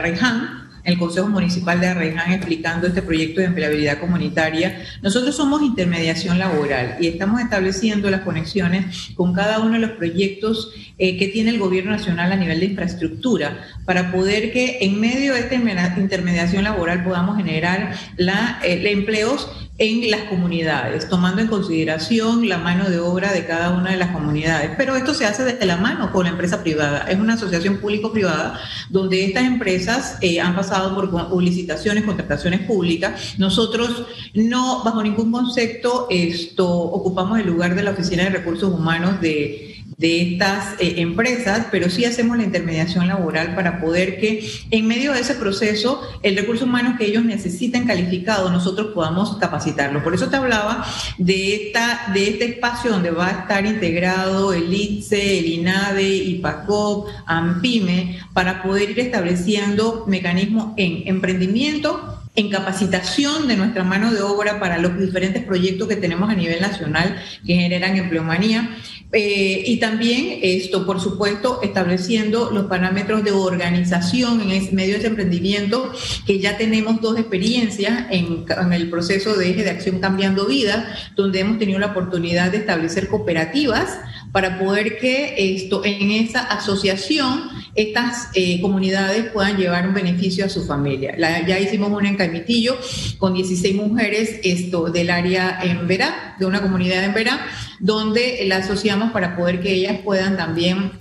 el 0.85 0.99
Consejo 0.99 1.29
Municipal 1.29 1.81
de 1.81 1.89
Arreján 1.89 2.33
explicando 2.33 2.87
este 2.87 3.03
proyecto 3.03 3.41
de 3.41 3.47
empleabilidad 3.47 3.99
comunitaria. 3.99 4.85
Nosotros 5.03 5.35
somos 5.35 5.63
intermediación 5.63 6.39
laboral 6.39 6.97
y 7.01 7.07
estamos 7.07 7.41
estableciendo 7.41 8.11
las 8.11 8.21
conexiones 8.21 9.11
con 9.15 9.33
cada 9.33 9.61
uno 9.61 9.73
de 9.73 9.79
los 9.81 9.91
proyectos 9.93 10.73
eh, 10.99 11.17
que 11.17 11.29
tiene 11.29 11.51
el 11.51 11.59
Gobierno 11.59 11.91
Nacional 11.91 12.33
a 12.33 12.37
nivel 12.37 12.61
de 12.61 12.67
infraestructura 12.67 13.65
para 13.85 14.13
poder 14.13 14.53
que 14.53 14.79
en 14.83 15.01
medio 15.01 15.35
de 15.35 15.41
esta 15.41 15.55
intermediación 15.55 16.65
laboral 16.65 17.03
podamos 17.03 17.37
generar 17.37 17.95
la, 18.17 18.61
eh, 18.63 18.83
empleos 18.91 19.49
en 19.77 20.09
las 20.09 20.23
comunidades, 20.25 21.09
tomando 21.09 21.43
en 21.43 21.49
consideración 21.49 22.49
la 22.49 22.59
mano 22.59 22.89
de 22.89 23.01
obra 23.01 23.33
de 23.33 23.45
cada 23.45 23.71
una 23.71 23.91
de 23.91 23.97
las 23.97 24.13
comunidades. 24.13 24.71
Pero 24.79 24.95
esto 24.95 25.15
se 25.15 25.27
hace 25.27 25.43
desde 25.43 25.67
la 25.67 25.77
mano 25.77 26.13
con 26.13 26.25
la 26.25 26.31
empresa 26.31 26.63
privada. 26.63 27.07
Es 27.09 27.19
una 27.19 27.35
asociación 27.35 27.79
público-privada 27.79 28.61
donde 28.89 29.25
estas 29.25 29.45
empresas 29.45 30.19
eh, 30.21 30.41
han 30.41 30.55
pasado 30.55 30.95
por 30.95 31.43
licitaciones, 31.43 32.05
contrataciones 32.05 32.61
públicas. 32.61 33.35
Nosotros 33.37 34.07
no, 34.33 34.85
bajo 34.85 35.03
ningún 35.03 35.33
concepto, 35.33 36.07
esto 36.09 36.69
ocupamos 36.69 37.41
el 37.41 37.47
lugar 37.47 37.75
de 37.75 37.83
la 37.83 37.91
Oficina 37.91 38.23
de 38.25 38.31
Recursos 38.31 38.73
Humanos 38.73 39.21
de 39.21 39.74
de 39.97 40.33
estas 40.33 40.75
eh, 40.81 40.95
empresas, 40.99 41.67
pero 41.71 41.91
sí 41.91 42.05
hacemos 42.05 42.37
la 42.37 42.45
intermediación 42.45 43.07
laboral 43.09 43.55
para 43.55 43.81
poder 43.81 44.19
que 44.19 44.49
en 44.71 44.87
medio 44.87 45.13
de 45.13 45.21
ese 45.21 45.35
proceso 45.35 46.01
el 46.23 46.37
recurso 46.37 46.65
humano 46.65 46.97
que 46.99 47.07
ellos 47.07 47.25
necesitan 47.25 47.87
calificado 47.87 48.51
nosotros 48.51 48.93
podamos 48.95 49.37
capacitarlo. 49.37 50.03
Por 50.03 50.15
eso 50.15 50.29
te 50.29 50.37
hablaba 50.37 50.85
de, 51.19 51.67
esta, 51.67 52.11
de 52.13 52.29
este 52.29 52.45
espacio 52.47 52.91
donde 52.91 53.11
va 53.11 53.29
a 53.29 53.41
estar 53.43 53.67
integrado 53.67 54.53
el 54.53 54.73
ITSE, 54.73 55.39
el 55.39 55.47
INADE, 55.47 56.15
IPACOP, 56.15 57.09
AMPIME, 57.27 58.19
para 58.33 58.63
poder 58.63 58.91
ir 58.91 59.01
estableciendo 59.01 60.05
mecanismos 60.07 60.73
en 60.77 61.07
emprendimiento 61.07 62.21
en 62.37 62.51
capacitación 62.51 63.47
de 63.47 63.57
nuestra 63.57 63.85
mano 63.85 64.13
de 64.13 64.21
obra 64.21 64.59
para 64.59 64.79
los 64.79 64.99
diferentes 64.99 65.45
proyectos 65.45 65.87
que 65.87 65.97
tenemos 65.97 66.29
a 66.29 66.35
nivel 66.35 66.61
nacional 66.61 67.17
que 67.47 67.55
generan 67.55 67.97
empleomanía. 67.97 68.77
Eh, 69.13 69.63
y 69.67 69.77
también 69.79 70.41
esto, 70.43 70.85
por 70.85 71.01
supuesto, 71.01 71.61
estableciendo 71.63 72.51
los 72.51 72.67
parámetros 72.67 73.23
de 73.23 73.31
organización 73.31 74.41
en 74.41 74.51
ese 74.51 74.73
medio 74.73 74.99
de 74.99 75.07
emprendimiento, 75.07 75.93
que 76.27 76.41
ya 76.41 76.57
tenemos 76.57 77.01
dos 77.01 77.19
experiencias 77.19 78.07
en, 78.11 78.45
el 78.73 78.91
proceso 78.91 79.37
de 79.37 79.51
eje 79.51 79.63
de 79.63 79.71
acción 79.71 80.01
Cambiando 80.01 80.47
Vida, 80.47 80.97
donde 81.15 81.41
hemos 81.41 81.59
tenido 81.59 81.79
la 81.79 81.89
oportunidad 81.89 82.51
de 82.51 82.59
establecer 82.59 83.09
cooperativas 83.09 83.99
para 84.33 84.59
poder 84.59 84.99
que 84.99 85.35
esto, 85.37 85.85
en 85.85 86.11
esa 86.11 86.41
asociación 86.41 87.51
estas 87.75 88.31
eh, 88.35 88.61
comunidades 88.61 89.31
puedan 89.33 89.57
llevar 89.57 89.87
un 89.89 89.95
beneficio 89.95 90.45
a 90.45 90.49
su 90.49 90.65
familia. 90.65 91.17
ya 91.19 91.59
hicimos 91.59 91.91
una 91.91 92.09
en 92.09 92.17
Caimitillo 92.17 92.79
con 93.19 93.35
16 93.35 93.75
mujeres 93.75 94.41
esto, 94.45 94.91
del 94.91 95.11
área 95.11 95.59
en 95.63 95.87
Verá, 95.87 96.37
de 96.39 96.47
una 96.47 96.63
comunidad 96.63 97.05
en 97.05 97.15
Verá, 97.15 97.47
donde 97.81 98.45
la 98.47 98.59
asociamos 98.59 99.13
para 99.13 99.37
poder 99.37 99.61
que 99.61 99.73
ellas 99.73 100.01
puedan 100.05 100.37
también 100.37 100.93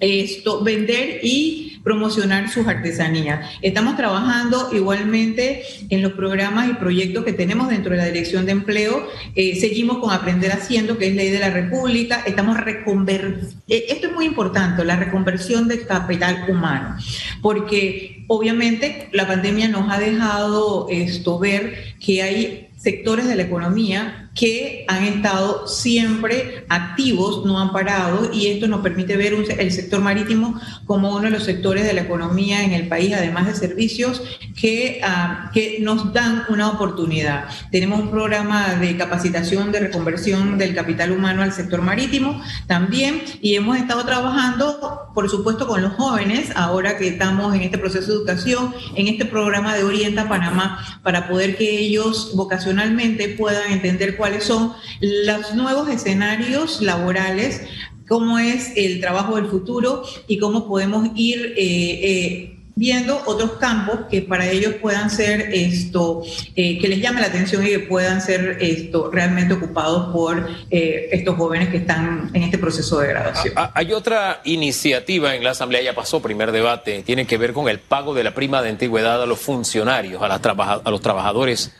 esto, 0.00 0.62
vender 0.62 1.20
y 1.22 1.80
promocionar 1.84 2.50
sus 2.50 2.66
artesanías. 2.66 3.46
Estamos 3.60 3.96
trabajando 3.96 4.70
igualmente 4.72 5.62
en 5.90 6.02
los 6.02 6.12
programas 6.12 6.70
y 6.70 6.74
proyectos 6.74 7.24
que 7.24 7.34
tenemos 7.34 7.68
dentro 7.68 7.92
de 7.92 7.98
la 7.98 8.06
Dirección 8.06 8.46
de 8.46 8.52
Empleo. 8.52 9.06
Eh, 9.34 9.56
seguimos 9.60 9.98
con 9.98 10.10
Aprender 10.10 10.50
Haciendo, 10.50 10.96
que 10.96 11.08
es 11.08 11.14
ley 11.14 11.30
de 11.30 11.38
la 11.38 11.50
República. 11.50 12.22
Estamos 12.26 12.58
reconver... 12.58 13.40
Eh, 13.68 13.86
esto 13.90 14.08
es 14.08 14.14
muy 14.14 14.24
importante, 14.24 14.82
la 14.84 14.96
reconversión 14.96 15.68
del 15.68 15.86
capital 15.86 16.46
humano, 16.48 16.96
porque 17.42 18.24
obviamente 18.28 19.08
la 19.12 19.26
pandemia 19.26 19.68
nos 19.68 19.92
ha 19.92 19.98
dejado 19.98 20.86
esto 20.90 21.38
ver 21.38 21.94
que 22.00 22.22
hay 22.22 22.68
sectores 22.78 23.28
de 23.28 23.36
la 23.36 23.42
economía 23.42 24.23
que 24.34 24.84
han 24.88 25.04
estado 25.04 25.68
siempre 25.68 26.64
activos, 26.68 27.46
no 27.46 27.60
han 27.60 27.72
parado, 27.72 28.30
y 28.32 28.48
esto 28.48 28.66
nos 28.66 28.80
permite 28.80 29.16
ver 29.16 29.32
el 29.32 29.72
sector 29.72 30.00
marítimo 30.00 30.60
como 30.86 31.12
uno 31.12 31.22
de 31.22 31.30
los 31.30 31.44
sectores 31.44 31.84
de 31.84 31.92
la 31.92 32.02
economía 32.02 32.64
en 32.64 32.72
el 32.72 32.88
país, 32.88 33.14
además 33.14 33.46
de 33.46 33.54
servicios, 33.54 34.22
que, 34.60 35.00
ah, 35.04 35.50
que 35.54 35.78
nos 35.80 36.12
dan 36.12 36.44
una 36.48 36.68
oportunidad. 36.70 37.44
Tenemos 37.70 38.00
un 38.00 38.10
programa 38.10 38.74
de 38.74 38.96
capacitación, 38.96 39.70
de 39.70 39.80
reconversión 39.80 40.58
del 40.58 40.74
capital 40.74 41.12
humano 41.12 41.42
al 41.42 41.52
sector 41.52 41.80
marítimo 41.80 42.42
también, 42.66 43.22
y 43.40 43.54
hemos 43.54 43.76
estado 43.76 44.04
trabajando, 44.04 45.10
por 45.14 45.30
supuesto, 45.30 45.68
con 45.68 45.80
los 45.80 45.92
jóvenes, 45.92 46.50
ahora 46.56 46.96
que 46.96 47.08
estamos 47.08 47.54
en 47.54 47.62
este 47.62 47.78
proceso 47.78 48.08
de 48.08 48.18
educación, 48.18 48.74
en 48.96 49.06
este 49.06 49.26
programa 49.26 49.76
de 49.76 49.84
Orienta 49.84 50.28
Panamá, 50.28 51.00
para 51.02 51.28
poder 51.28 51.56
que 51.56 51.78
ellos 51.78 52.32
vocacionalmente 52.34 53.28
puedan 53.28 53.70
entender 53.70 54.16
cuáles 54.24 54.44
son 54.44 54.72
los 55.02 55.54
nuevos 55.54 55.86
escenarios 55.90 56.80
laborales, 56.80 57.60
cómo 58.08 58.38
es 58.38 58.72
el 58.74 58.98
trabajo 59.02 59.36
del 59.36 59.48
futuro 59.48 60.02
y 60.26 60.38
cómo 60.38 60.66
podemos 60.66 61.10
ir 61.14 61.52
eh, 61.58 61.60
eh, 61.60 62.58
viendo 62.74 63.20
otros 63.26 63.58
campos 63.60 64.06
que 64.10 64.22
para 64.22 64.48
ellos 64.48 64.76
puedan 64.80 65.10
ser 65.10 65.50
esto, 65.52 66.22
eh, 66.56 66.78
que 66.78 66.88
les 66.88 67.02
llame 67.02 67.20
la 67.20 67.26
atención 67.26 67.66
y 67.66 67.68
que 67.68 67.80
puedan 67.80 68.22
ser 68.22 68.56
esto 68.62 69.10
realmente 69.12 69.52
ocupados 69.52 70.10
por 70.10 70.48
estos 70.70 71.36
jóvenes 71.36 71.68
que 71.68 71.76
están 71.76 72.30
en 72.32 72.44
este 72.44 72.56
proceso 72.56 73.00
de 73.00 73.08
graduación. 73.08 73.52
Ah, 73.58 73.72
hay 73.74 73.92
otra 73.92 74.40
iniciativa 74.44 75.34
en 75.34 75.44
la 75.44 75.50
Asamblea, 75.50 75.82
ya 75.82 75.94
pasó 75.94 76.22
primer 76.22 76.50
debate, 76.50 77.02
tiene 77.02 77.26
que 77.26 77.36
ver 77.36 77.52
con 77.52 77.68
el 77.68 77.78
pago 77.78 78.14
de 78.14 78.24
la 78.24 78.32
prima 78.32 78.62
de 78.62 78.70
antigüedad 78.70 79.22
a 79.22 79.26
los 79.26 79.38
funcionarios, 79.38 80.22
a, 80.22 80.28
las 80.28 80.40
a 80.42 80.90
los 80.90 81.02
trabajadores 81.02 81.74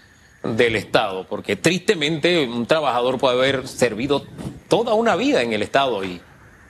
del 0.44 0.76
Estado, 0.76 1.26
porque 1.28 1.56
tristemente 1.56 2.46
un 2.46 2.66
trabajador 2.66 3.18
puede 3.18 3.38
haber 3.38 3.66
servido 3.66 4.24
toda 4.68 4.94
una 4.94 5.16
vida 5.16 5.42
en 5.42 5.52
el 5.52 5.62
Estado 5.62 6.04
y 6.04 6.20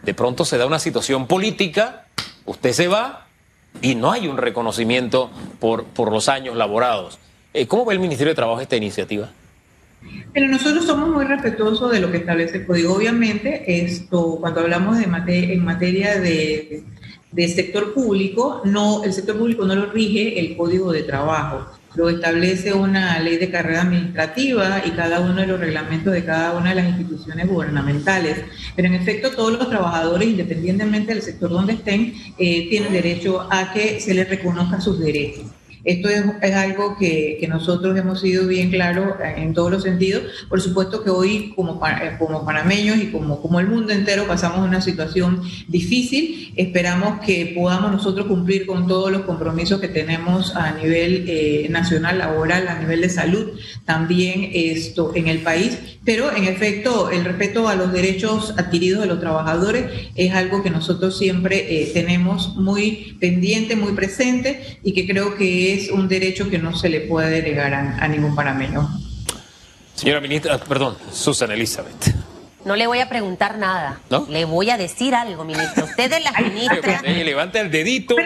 de 0.02 0.14
pronto 0.14 0.44
se 0.44 0.58
da 0.58 0.66
una 0.66 0.78
situación 0.78 1.26
política, 1.26 2.06
usted 2.44 2.72
se 2.72 2.88
va 2.88 3.26
y 3.82 3.94
no 3.96 4.12
hay 4.12 4.28
un 4.28 4.36
reconocimiento 4.36 5.30
por, 5.58 5.84
por 5.84 6.12
los 6.12 6.28
años 6.28 6.56
laborados. 6.56 7.18
Eh, 7.52 7.66
¿Cómo 7.66 7.84
ve 7.84 7.94
el 7.94 8.00
Ministerio 8.00 8.30
de 8.30 8.36
Trabajo 8.36 8.60
esta 8.60 8.76
iniciativa? 8.76 9.30
Pero 10.32 10.48
nosotros 10.48 10.84
somos 10.84 11.08
muy 11.08 11.24
respetuosos 11.24 11.90
de 11.90 12.00
lo 12.00 12.10
que 12.10 12.18
establece 12.18 12.58
el 12.58 12.66
código. 12.66 12.94
Obviamente, 12.94 13.84
esto, 13.84 14.36
cuando 14.40 14.60
hablamos 14.60 14.98
de 14.98 15.04
en 15.52 15.64
materia 15.64 16.20
de, 16.20 16.84
de 17.32 17.48
sector 17.48 17.94
público, 17.94 18.60
no, 18.64 19.02
el 19.02 19.12
sector 19.12 19.38
público 19.38 19.64
no 19.64 19.74
lo 19.74 19.86
rige 19.86 20.38
el 20.38 20.56
código 20.56 20.92
de 20.92 21.04
trabajo 21.04 21.66
lo 21.94 22.08
establece 22.08 22.72
una 22.72 23.18
ley 23.20 23.36
de 23.36 23.50
carrera 23.50 23.82
administrativa 23.82 24.82
y 24.84 24.90
cada 24.90 25.20
uno 25.20 25.34
de 25.34 25.46
los 25.46 25.60
reglamentos 25.60 26.12
de 26.12 26.24
cada 26.24 26.52
una 26.52 26.70
de 26.70 26.76
las 26.76 26.88
instituciones 26.88 27.46
gubernamentales. 27.46 28.38
Pero 28.74 28.88
en 28.88 28.94
efecto, 28.94 29.30
todos 29.30 29.52
los 29.52 29.68
trabajadores, 29.68 30.28
independientemente 30.28 31.14
del 31.14 31.22
sector 31.22 31.50
donde 31.50 31.74
estén, 31.74 32.14
eh, 32.38 32.68
tienen 32.68 32.92
derecho 32.92 33.46
a 33.50 33.72
que 33.72 34.00
se 34.00 34.14
les 34.14 34.28
reconozca 34.28 34.80
sus 34.80 34.98
derechos. 34.98 35.44
Esto 35.84 36.08
es, 36.08 36.54
algo 36.54 36.96
que, 36.98 37.44
nosotros 37.48 37.96
hemos 37.96 38.20
sido 38.20 38.46
bien 38.46 38.70
claros 38.70 39.14
en 39.36 39.52
todos 39.52 39.70
los 39.70 39.82
sentidos. 39.82 40.22
Por 40.48 40.60
supuesto 40.60 41.04
que 41.04 41.10
hoy 41.10 41.52
como, 41.54 41.80
eh, 41.86 42.16
como 42.18 42.44
panameños 42.44 42.96
y 42.96 43.06
como, 43.08 43.40
como 43.40 43.60
el 43.60 43.68
mundo 43.68 43.92
entero 43.92 44.26
pasamos 44.26 44.66
una 44.66 44.80
situación 44.80 45.42
difícil. 45.68 46.52
Esperamos 46.56 47.20
que 47.20 47.52
podamos 47.54 47.92
nosotros 47.92 48.26
cumplir 48.26 48.66
con 48.66 48.88
todos 48.88 49.12
los 49.12 49.22
compromisos 49.22 49.80
que 49.80 49.88
tenemos 49.88 50.56
a 50.56 50.72
nivel 50.72 51.26
eh, 51.28 51.66
nacional, 51.68 52.18
laboral, 52.18 52.66
a 52.68 52.78
nivel 52.78 53.02
de 53.02 53.10
salud, 53.10 53.52
también 53.84 54.50
esto 54.52 55.12
en 55.14 55.28
el 55.28 55.40
país. 55.40 55.93
Pero 56.04 56.34
en 56.36 56.44
efecto, 56.44 57.10
el 57.10 57.24
respeto 57.24 57.66
a 57.66 57.74
los 57.74 57.92
derechos 57.92 58.54
adquiridos 58.58 59.00
de 59.00 59.06
los 59.06 59.20
trabajadores 59.20 60.10
es 60.14 60.34
algo 60.34 60.62
que 60.62 60.68
nosotros 60.68 61.16
siempre 61.16 61.82
eh, 61.82 61.90
tenemos 61.94 62.56
muy 62.56 63.16
pendiente, 63.20 63.74
muy 63.74 63.92
presente 63.92 64.78
y 64.82 64.92
que 64.92 65.06
creo 65.06 65.34
que 65.34 65.72
es 65.72 65.90
un 65.90 66.08
derecho 66.08 66.50
que 66.50 66.58
no 66.58 66.76
se 66.76 66.90
le 66.90 67.00
puede 67.00 67.42
negar 67.42 67.72
a, 67.72 68.06
ningún 68.08 68.34
panameño. 68.34 68.86
Señora 69.94 70.20
ministra, 70.20 70.58
perdón, 70.58 70.96
Susan 71.10 71.50
Elizabeth. 71.50 72.14
No 72.66 72.76
le 72.76 72.86
voy 72.86 73.00
a 73.00 73.08
preguntar 73.08 73.58
nada. 73.58 74.00
¿No? 74.10 74.26
Le 74.28 74.44
voy 74.44 74.70
a 74.70 74.78
decir 74.78 75.14
algo, 75.14 75.44
ministro. 75.44 75.84
Usted 75.84 76.12
es 76.12 76.24
la 76.24 76.32
ministra. 76.32 77.02
levanta 77.02 77.60
el 77.60 77.70
dedito. 77.70 78.16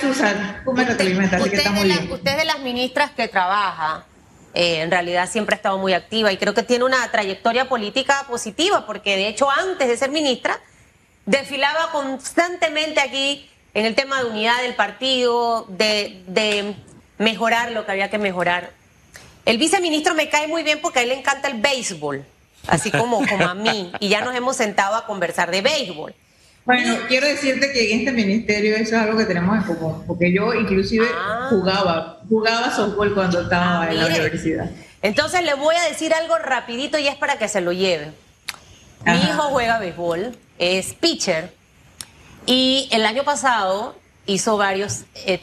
Susan. 0.00 0.62
Usted, 0.66 2.10
usted, 2.10 2.36
de 2.36 2.44
las 2.44 2.60
ministras 2.60 3.12
que 3.12 3.28
trabaja. 3.28 4.04
Eh, 4.54 4.82
en 4.82 4.90
realidad 4.90 5.28
siempre 5.28 5.54
ha 5.54 5.56
estado 5.56 5.78
muy 5.78 5.92
activa 5.94 6.32
y 6.32 6.36
creo 6.36 6.54
que 6.54 6.62
tiene 6.62 6.84
una 6.84 7.10
trayectoria 7.10 7.68
política 7.68 8.24
positiva, 8.28 8.86
porque 8.86 9.16
de 9.16 9.26
hecho 9.26 9.50
antes 9.50 9.88
de 9.88 9.96
ser 9.96 10.10
ministra 10.10 10.60
desfilaba 11.26 11.90
constantemente 11.90 13.00
aquí 13.00 13.50
en 13.74 13.84
el 13.84 13.96
tema 13.96 14.22
de 14.22 14.30
unidad 14.30 14.62
del 14.62 14.76
partido, 14.76 15.66
de, 15.68 16.76
mejorar 17.18 17.72
lo 17.72 17.84
que 17.84 17.92
había 17.92 18.10
que 18.10 18.18
mejorar. 18.18 18.70
El 19.44 19.58
viceministro 19.58 20.14
me 20.14 20.28
cae 20.28 20.46
muy 20.46 20.62
bien 20.62 20.80
porque 20.80 21.00
a 21.00 21.02
él 21.02 21.08
le 21.08 21.18
encanta 21.18 21.48
el 21.48 21.60
béisbol, 21.60 22.24
así 22.68 22.90
como, 22.90 23.26
como 23.26 23.44
a 23.44 23.54
mí, 23.54 23.92
y 24.00 24.08
ya 24.08 24.20
nos 24.20 24.34
hemos 24.34 24.56
sentado 24.56 24.94
a 24.94 25.06
conversar 25.06 25.50
de 25.50 25.62
béisbol. 25.62 26.14
Bueno, 26.64 26.96
quiero 27.08 27.26
decirte 27.26 27.72
que 27.72 27.92
en 27.92 28.00
este 28.00 28.12
ministerio 28.12 28.74
eso 28.74 28.96
es 28.96 29.02
algo 29.02 29.18
que 29.18 29.26
tenemos 29.26 29.56
en 29.56 29.74
común, 29.74 30.04
porque 30.06 30.32
yo 30.32 30.54
inclusive 30.54 31.06
ah. 31.14 31.48
jugaba, 31.50 32.20
jugaba 32.28 32.74
softball 32.74 33.12
cuando 33.12 33.42
estaba 33.42 33.82
ah, 33.82 33.90
en 33.90 34.00
la 34.00 34.06
universidad. 34.06 34.70
Entonces 35.02 35.42
le 35.42 35.52
voy 35.54 35.76
a 35.76 35.88
decir 35.88 36.14
algo 36.14 36.38
rapidito 36.38 36.98
y 36.98 37.06
es 37.06 37.16
para 37.16 37.36
que 37.36 37.48
se 37.48 37.60
lo 37.60 37.72
lleve. 37.72 38.12
Mi 39.04 39.18
hijo 39.18 39.42
juega 39.50 39.78
béisbol, 39.78 40.34
es 40.58 40.94
pitcher, 40.94 41.52
y 42.46 42.88
el 42.90 43.04
año 43.04 43.24
pasado 43.24 43.98
hizo 44.24 44.56
varios 44.56 45.04
eh, 45.26 45.38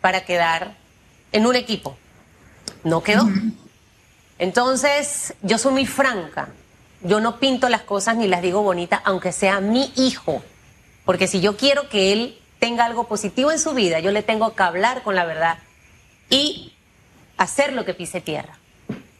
para 0.00 0.24
quedar 0.24 0.74
en 1.30 1.46
un 1.46 1.54
equipo. 1.54 1.96
No 2.82 3.02
quedó. 3.02 3.28
Entonces, 4.38 5.34
yo 5.42 5.58
soy 5.58 5.72
muy 5.72 5.86
franca. 5.86 6.48
Yo 7.04 7.20
no 7.20 7.38
pinto 7.38 7.68
las 7.68 7.82
cosas 7.82 8.16
ni 8.16 8.26
las 8.26 8.42
digo 8.42 8.62
bonitas, 8.62 9.00
aunque 9.04 9.30
sea 9.30 9.60
mi 9.60 9.92
hijo. 9.94 10.42
Porque 11.04 11.28
si 11.28 11.40
yo 11.40 11.56
quiero 11.56 11.88
que 11.88 12.12
él 12.12 12.38
tenga 12.58 12.84
algo 12.84 13.06
positivo 13.06 13.52
en 13.52 13.58
su 13.58 13.72
vida, 13.72 14.00
yo 14.00 14.10
le 14.10 14.22
tengo 14.22 14.54
que 14.56 14.62
hablar 14.62 15.02
con 15.02 15.14
la 15.14 15.24
verdad 15.24 15.58
y 16.30 16.72
hacer 17.36 17.72
lo 17.72 17.84
que 17.84 17.94
pise 17.94 18.20
tierra. 18.20 18.58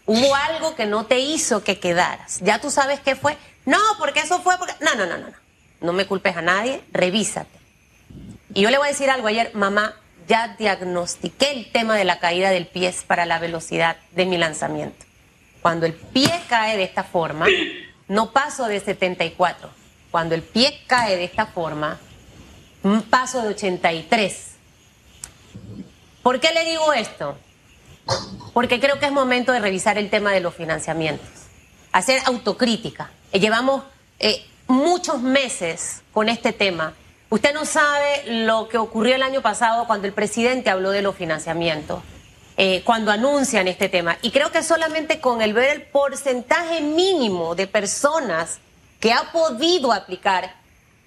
Hubo 0.06 0.34
algo 0.34 0.74
que 0.74 0.86
no 0.86 1.06
te 1.06 1.20
hizo 1.20 1.62
que 1.62 1.78
quedaras. 1.78 2.40
Ya 2.40 2.60
tú 2.60 2.70
sabes 2.70 2.98
qué 3.00 3.14
fue. 3.14 3.36
No, 3.64 3.78
porque 3.98 4.20
eso 4.20 4.40
fue 4.40 4.58
porque... 4.58 4.74
No, 4.80 4.94
no, 4.96 5.06
no, 5.06 5.16
no 5.16 5.44
no 5.84 5.92
me 5.92 6.06
culpes 6.06 6.36
a 6.36 6.42
nadie, 6.42 6.82
revísate. 6.92 7.58
Y 8.54 8.62
yo 8.62 8.70
le 8.70 8.78
voy 8.78 8.88
a 8.88 8.90
decir 8.90 9.10
algo 9.10 9.28
ayer, 9.28 9.50
mamá, 9.54 9.94
ya 10.26 10.56
diagnostiqué 10.58 11.52
el 11.52 11.70
tema 11.70 11.96
de 11.96 12.04
la 12.04 12.18
caída 12.18 12.50
del 12.50 12.66
pie 12.66 12.94
para 13.06 13.26
la 13.26 13.38
velocidad 13.38 13.96
de 14.12 14.24
mi 14.26 14.38
lanzamiento. 14.38 15.04
Cuando 15.64 15.86
el 15.86 15.94
pie 15.94 16.30
cae 16.46 16.76
de 16.76 16.82
esta 16.82 17.04
forma, 17.04 17.46
no 18.06 18.32
paso 18.32 18.66
de 18.66 18.80
74. 18.80 19.70
Cuando 20.10 20.34
el 20.34 20.42
pie 20.42 20.82
cae 20.86 21.16
de 21.16 21.24
esta 21.24 21.46
forma, 21.46 21.98
paso 23.08 23.40
de 23.40 23.48
83. 23.48 24.50
¿Por 26.22 26.38
qué 26.38 26.52
le 26.52 26.66
digo 26.66 26.92
esto? 26.92 27.38
Porque 28.52 28.78
creo 28.78 28.98
que 28.98 29.06
es 29.06 29.12
momento 29.12 29.52
de 29.52 29.60
revisar 29.60 29.96
el 29.96 30.10
tema 30.10 30.32
de 30.32 30.40
los 30.40 30.54
financiamientos, 30.54 31.30
hacer 31.92 32.20
autocrítica. 32.26 33.08
Llevamos 33.32 33.84
eh, 34.18 34.44
muchos 34.66 35.22
meses 35.22 36.02
con 36.12 36.28
este 36.28 36.52
tema. 36.52 36.92
Usted 37.30 37.54
no 37.54 37.64
sabe 37.64 38.24
lo 38.26 38.68
que 38.68 38.76
ocurrió 38.76 39.14
el 39.14 39.22
año 39.22 39.40
pasado 39.40 39.86
cuando 39.86 40.06
el 40.06 40.12
presidente 40.12 40.68
habló 40.68 40.90
de 40.90 41.00
los 41.00 41.16
financiamientos, 41.16 42.02
eh, 42.56 42.82
cuando 42.84 43.10
anuncian 43.10 43.68
este 43.68 43.88
tema. 43.88 44.18
Y 44.22 44.30
creo 44.30 44.52
que 44.52 44.62
solamente 44.62 45.20
con 45.20 45.42
el 45.42 45.52
ver 45.52 45.70
el 45.70 45.82
porcentaje 45.82 46.80
mínimo 46.80 47.54
de 47.54 47.66
personas 47.66 48.58
que 49.00 49.12
ha 49.12 49.32
podido 49.32 49.92
aplicar, 49.92 50.54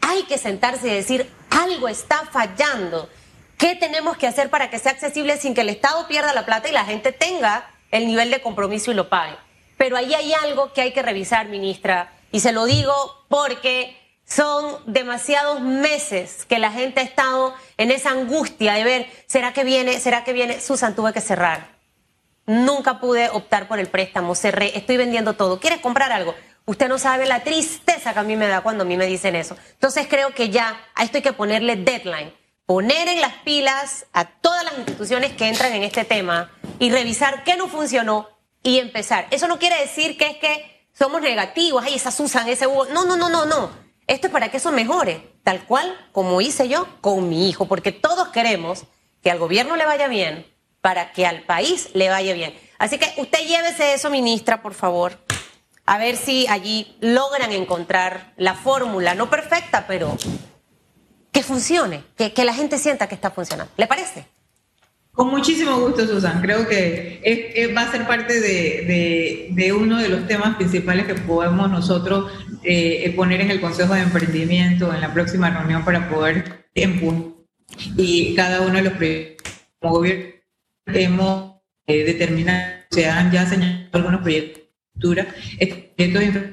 hay 0.02 0.24
que 0.24 0.38
sentarse 0.38 0.88
y 0.88 0.94
decir, 0.94 1.30
algo 1.50 1.88
está 1.88 2.26
fallando. 2.32 3.10
¿Qué 3.58 3.76
tenemos 3.76 4.18
que 4.18 4.28
hacer 4.28 4.50
para 4.50 4.70
que 4.70 4.78
sea 4.78 4.92
accesible 4.92 5.38
sin 5.38 5.56
que 5.56 5.62
el 5.62 5.70
Estado 5.70 6.08
pierda 6.08 6.34
la 6.34 6.46
plata 6.46 6.70
y 6.70 6.74
la 6.74 6.86
gente 6.86 7.12
tenga 7.12 7.70
el 7.92 8.08
nivel 8.08 8.30
de 8.30 8.42
compromiso 8.42 8.92
y 8.92 8.96
lo 8.96 9.10
pague? 9.10 9.36
Pero 9.78 9.98
ahí 9.98 10.14
hay 10.14 10.34
algo 10.34 10.74
que 10.74 10.82
hay 10.82 10.92
que 10.92 11.02
revisar, 11.02 11.48
ministra 11.48 12.12
y 12.32 12.42
se 12.42 12.52
lo 12.52 12.66
digo 12.66 12.94
porque 13.30 13.98
Son 14.28 14.80
demasiados 14.86 15.62
meses 15.62 16.46
que 16.46 16.60
la 16.60 16.70
gente 16.70 17.00
ha 17.00 17.04
estado 17.04 17.54
en 17.78 17.92
esa 17.92 18.10
angustia 18.10 18.74
de 18.74 18.84
ver, 18.84 19.12
¿será 19.26 19.54
que 19.54 19.63
viene? 19.63 20.02
¿Será 20.02 20.26
que 20.26 20.34
viene? 20.34 20.60
Susan, 20.60 20.96
tuve 20.96 21.13
que 21.13 21.22
cerrar. 21.22 21.78
Nunca 22.46 23.00
pude 23.00 23.30
optar 23.30 23.70
por 23.70 23.80
el 23.80 23.88
préstamo, 23.88 24.36
cerré, 24.36 24.78
estoy 24.78 24.98
vendiendo 24.98 25.36
todo. 25.36 25.62
¿Quieres 25.62 25.80
comprar 25.80 26.12
algo? 26.12 26.36
Usted 26.66 26.90
no 26.90 27.00
sabe 27.00 27.26
la 27.26 27.44
tristeza 27.44 28.12
que 28.12 28.20
a 28.20 28.24
mí 28.24 28.36
me 28.36 28.48
da 28.48 28.60
cuando 28.60 28.84
a 28.84 28.86
mí 28.86 28.98
me 28.98 29.06
dicen 29.06 29.34
eso. 29.34 29.56
Entonces 29.72 30.08
creo 30.10 30.34
que 30.34 30.50
ya 30.50 30.78
a 30.94 31.06
esto 31.06 31.20
hay 31.20 31.24
que 31.24 31.32
ponerle 31.32 31.78
deadline, 31.78 32.34
poner 32.66 33.08
en 33.08 33.22
las 33.22 33.34
pilas 33.46 34.08
a 34.12 34.26
todas 34.26 34.66
las 34.66 34.78
instituciones 34.78 35.32
que 35.32 35.48
entran 35.48 35.72
en 35.72 35.84
este 35.84 36.04
tema 36.04 36.52
y 36.80 36.92
revisar 36.92 37.46
qué 37.46 37.56
no 37.56 37.70
funcionó 37.70 38.28
y 38.62 38.80
empezar. 38.80 39.28
Eso 39.32 39.48
no 39.48 39.58
quiere 39.58 39.80
decir 39.80 40.18
que 40.18 40.28
es 40.28 40.38
que 40.38 40.86
somos 40.92 41.22
negativos, 41.22 41.86
ay, 41.86 41.96
esa 41.96 42.12
Susan, 42.12 42.50
ese 42.50 42.68
Hugo. 42.68 42.88
No, 42.88 43.06
no, 43.06 43.16
no, 43.16 43.30
no, 43.30 43.46
no. 43.46 43.87
Esto 44.08 44.28
es 44.28 44.34
para 44.34 44.50
que 44.50 44.58
eso 44.58 44.72
mejore, 44.72 45.36
tal 45.43 45.65
cual 45.65 45.93
como 46.12 46.41
hice 46.41 46.67
yo 46.67 46.88
con 47.02 47.30
mi 47.30 47.50
hijo, 47.50 47.67
porque 47.67 47.91
todos 47.91 48.30
queremos 48.30 48.86
que 49.22 49.30
al 49.30 49.39
gobierno 49.39 49.76
le 49.76 49.86
vaya 49.86 50.08
bien, 50.08 50.46
para 50.82 51.12
que 51.12 51.26
al 51.26 51.43
país 51.43 51.89
le 51.93 52.10
vaya 52.10 52.34
bien. 52.34 52.58
Así 52.80 52.98
que 52.98 53.13
usted 53.17 53.39
llévese 53.39 53.93
eso, 53.93 54.10
ministra, 54.10 54.62
por 54.62 54.74
favor 54.74 55.17
a 55.88 55.98
ver 55.98 56.17
si 56.17 56.46
allí 56.48 56.96
logran 57.00 57.52
encontrar 57.54 58.34
la 58.36 58.54
fórmula, 58.54 59.15
no 59.15 59.30
perfecta, 59.30 59.88
pero 59.88 60.17
que 61.32 61.41
funcione, 61.41 62.04
que, 62.17 62.43
la 62.43 62.54
gente 62.54 62.78
sienta 62.78 63.08
que 63.08 63.15
está 63.15 63.32
funcionando. 63.32 63.72
¿Le 63.78 63.88
parece? 63.88 64.28
Con 65.18 65.32
muchísimo 65.32 65.80
gusto, 65.80 66.06
Susan. 66.06 66.40
Creo 66.44 66.68
que 66.68 67.74
va 67.76 67.82
a 67.82 67.92
ser 67.92 68.06
parte 68.06 68.40
de, 68.40 69.74
uno 69.74 69.98
de 69.98 70.10
los 70.10 70.28
temas 70.28 70.56
principales 70.58 71.08
que 71.08 71.16
podemos 71.16 71.72
nosotros 71.72 72.32
eh, 72.62 73.12
poner 73.16 73.42
en 73.42 73.50
el 73.50 73.60
Consejo 73.60 73.96
de 73.96 74.02
Emprendimiento 74.02 74.94
en 74.94 75.02
la 75.02 75.12
próxima 75.12 75.50
reunión 75.50 75.84
para 75.84 76.08
poder 76.08 76.68
empujar. 76.76 77.32
Y 77.98 78.36
cada 78.36 78.62
uno 78.62 78.76
de 78.76 78.84
los 78.84 78.94
proyectos 78.94 79.54
como 79.82 79.96
gobierno 79.96 80.34
hemos 80.86 81.62
eh, 81.88 82.04
determinado, 82.04 82.84
se 82.92 83.10
han 83.10 83.32
ya 83.32 83.48
señalado 83.48 83.90
algunos 83.94 84.22
proyectos 84.22 84.62
estos 85.58 85.80
proyectos 85.96 86.44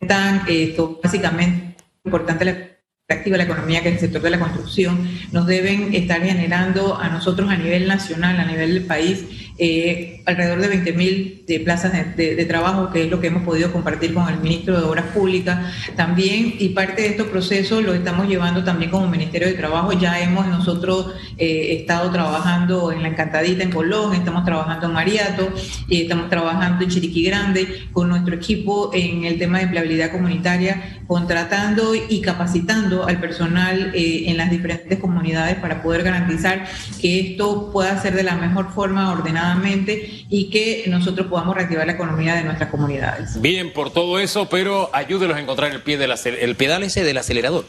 están 0.00 0.42
esto, 0.48 1.00
básicamente 1.02 1.82
importante 2.04 2.44
la 2.44 2.75
activa 3.08 3.36
la 3.36 3.44
economía, 3.44 3.82
que 3.82 3.90
es 3.90 3.94
el 3.94 4.00
sector 4.00 4.20
de 4.20 4.30
la 4.30 4.40
construcción, 4.40 5.08
nos 5.30 5.46
deben 5.46 5.94
estar 5.94 6.20
generando 6.20 6.98
a 6.98 7.08
nosotros 7.08 7.48
a 7.48 7.56
nivel 7.56 7.86
nacional, 7.86 8.40
a 8.40 8.44
nivel 8.44 8.74
del 8.74 8.84
país, 8.84 9.24
eh, 9.58 10.22
alrededor 10.26 10.58
de 10.58 10.84
20.000 10.84 11.46
de 11.46 11.60
plazas 11.60 11.92
de, 12.16 12.44
trabajo, 12.46 12.90
que 12.90 13.04
es 13.04 13.10
lo 13.10 13.20
que 13.20 13.28
hemos 13.28 13.44
podido 13.44 13.72
compartir 13.72 14.12
con 14.12 14.28
el 14.28 14.40
ministro 14.40 14.76
de 14.76 14.84
Obras 14.84 15.06
Públicas 15.06 15.72
también, 15.94 16.54
y 16.58 16.70
parte 16.70 17.02
de 17.02 17.08
estos 17.08 17.28
procesos 17.28 17.84
lo 17.84 17.94
estamos 17.94 18.26
llevando 18.26 18.64
también 18.64 18.90
como 18.90 19.06
Ministerio 19.06 19.46
de 19.46 19.54
Trabajo. 19.54 19.92
Ya 19.92 20.20
hemos 20.20 20.46
nosotros 20.48 21.14
eh, 21.38 21.76
estado 21.80 22.10
trabajando 22.10 22.90
en 22.90 23.02
La 23.02 23.08
Encantadita, 23.08 23.62
en 23.62 23.70
Colón, 23.70 24.14
estamos 24.14 24.44
trabajando 24.44 24.86
en 24.86 24.92
Mariato, 24.92 25.48
y 25.88 26.02
estamos 26.02 26.28
trabajando 26.28 26.82
en 26.82 26.90
Chiriquí 26.90 27.24
Grande 27.24 27.88
con 27.92 28.08
nuestro 28.08 28.34
equipo 28.34 28.90
en 28.92 29.24
el 29.24 29.38
tema 29.38 29.58
de 29.58 29.64
empleabilidad 29.64 30.10
comunitaria, 30.10 31.00
contratando 31.06 31.94
y 31.94 32.20
capacitando 32.20 32.95
al 33.04 33.20
personal 33.20 33.92
eh, 33.94 34.24
en 34.26 34.36
las 34.36 34.50
diferentes 34.50 34.98
comunidades 34.98 35.56
para 35.56 35.82
poder 35.82 36.02
garantizar 36.02 36.66
que 37.00 37.20
esto 37.20 37.70
pueda 37.72 38.00
ser 38.00 38.14
de 38.14 38.22
la 38.22 38.36
mejor 38.36 38.72
forma 38.72 39.12
ordenada 39.12 39.56
y 40.28 40.50
que 40.50 40.84
nosotros 40.88 41.26
podamos 41.26 41.54
reactivar 41.54 41.86
la 41.86 41.92
economía 41.92 42.34
de 42.34 42.44
nuestras 42.44 42.70
comunidades. 42.70 43.40
Bien 43.40 43.72
por 43.72 43.92
todo 43.92 44.18
eso, 44.18 44.48
pero 44.48 44.90
ayúdenos 44.92 45.36
a 45.36 45.40
encontrar 45.40 45.72
el 45.72 45.82
pie 45.82 45.98
del 45.98 46.12
el 46.12 46.56
pedal 46.56 46.82
ese 46.82 47.04
del 47.04 47.18
acelerador. 47.18 47.64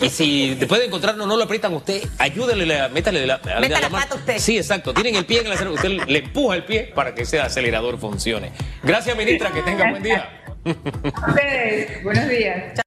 Y 0.00 0.08
si 0.08 0.54
después 0.54 0.80
de 0.80 0.86
encontrarlo 0.86 1.26
no 1.26 1.36
lo 1.36 1.44
aprietan 1.44 1.72
usted, 1.74 2.02
ayúdele, 2.18 2.88
métale 2.88 3.26
la, 3.26 3.40
Meta 3.60 3.80
la, 3.80 3.90
pata 3.90 4.14
usted. 4.14 4.38
Sí, 4.38 4.56
exacto. 4.56 4.94
Tienen 4.94 5.14
el 5.16 5.26
pie 5.26 5.40
en 5.40 5.46
el 5.46 5.52
acelerador, 5.52 5.78
usted 5.84 6.08
le 6.08 6.18
empuja 6.18 6.56
el 6.56 6.64
pie 6.64 6.92
para 6.94 7.14
que 7.14 7.22
ese 7.22 7.40
acelerador 7.40 7.98
funcione. 7.98 8.52
Gracias, 8.82 9.16
ministra, 9.16 9.50
que 9.50 9.62
tenga 9.62 9.90
buen 9.90 10.02
día. 10.02 10.42
A 10.66 11.30
ustedes, 11.30 12.02
buenos 12.02 12.28
días. 12.28 12.74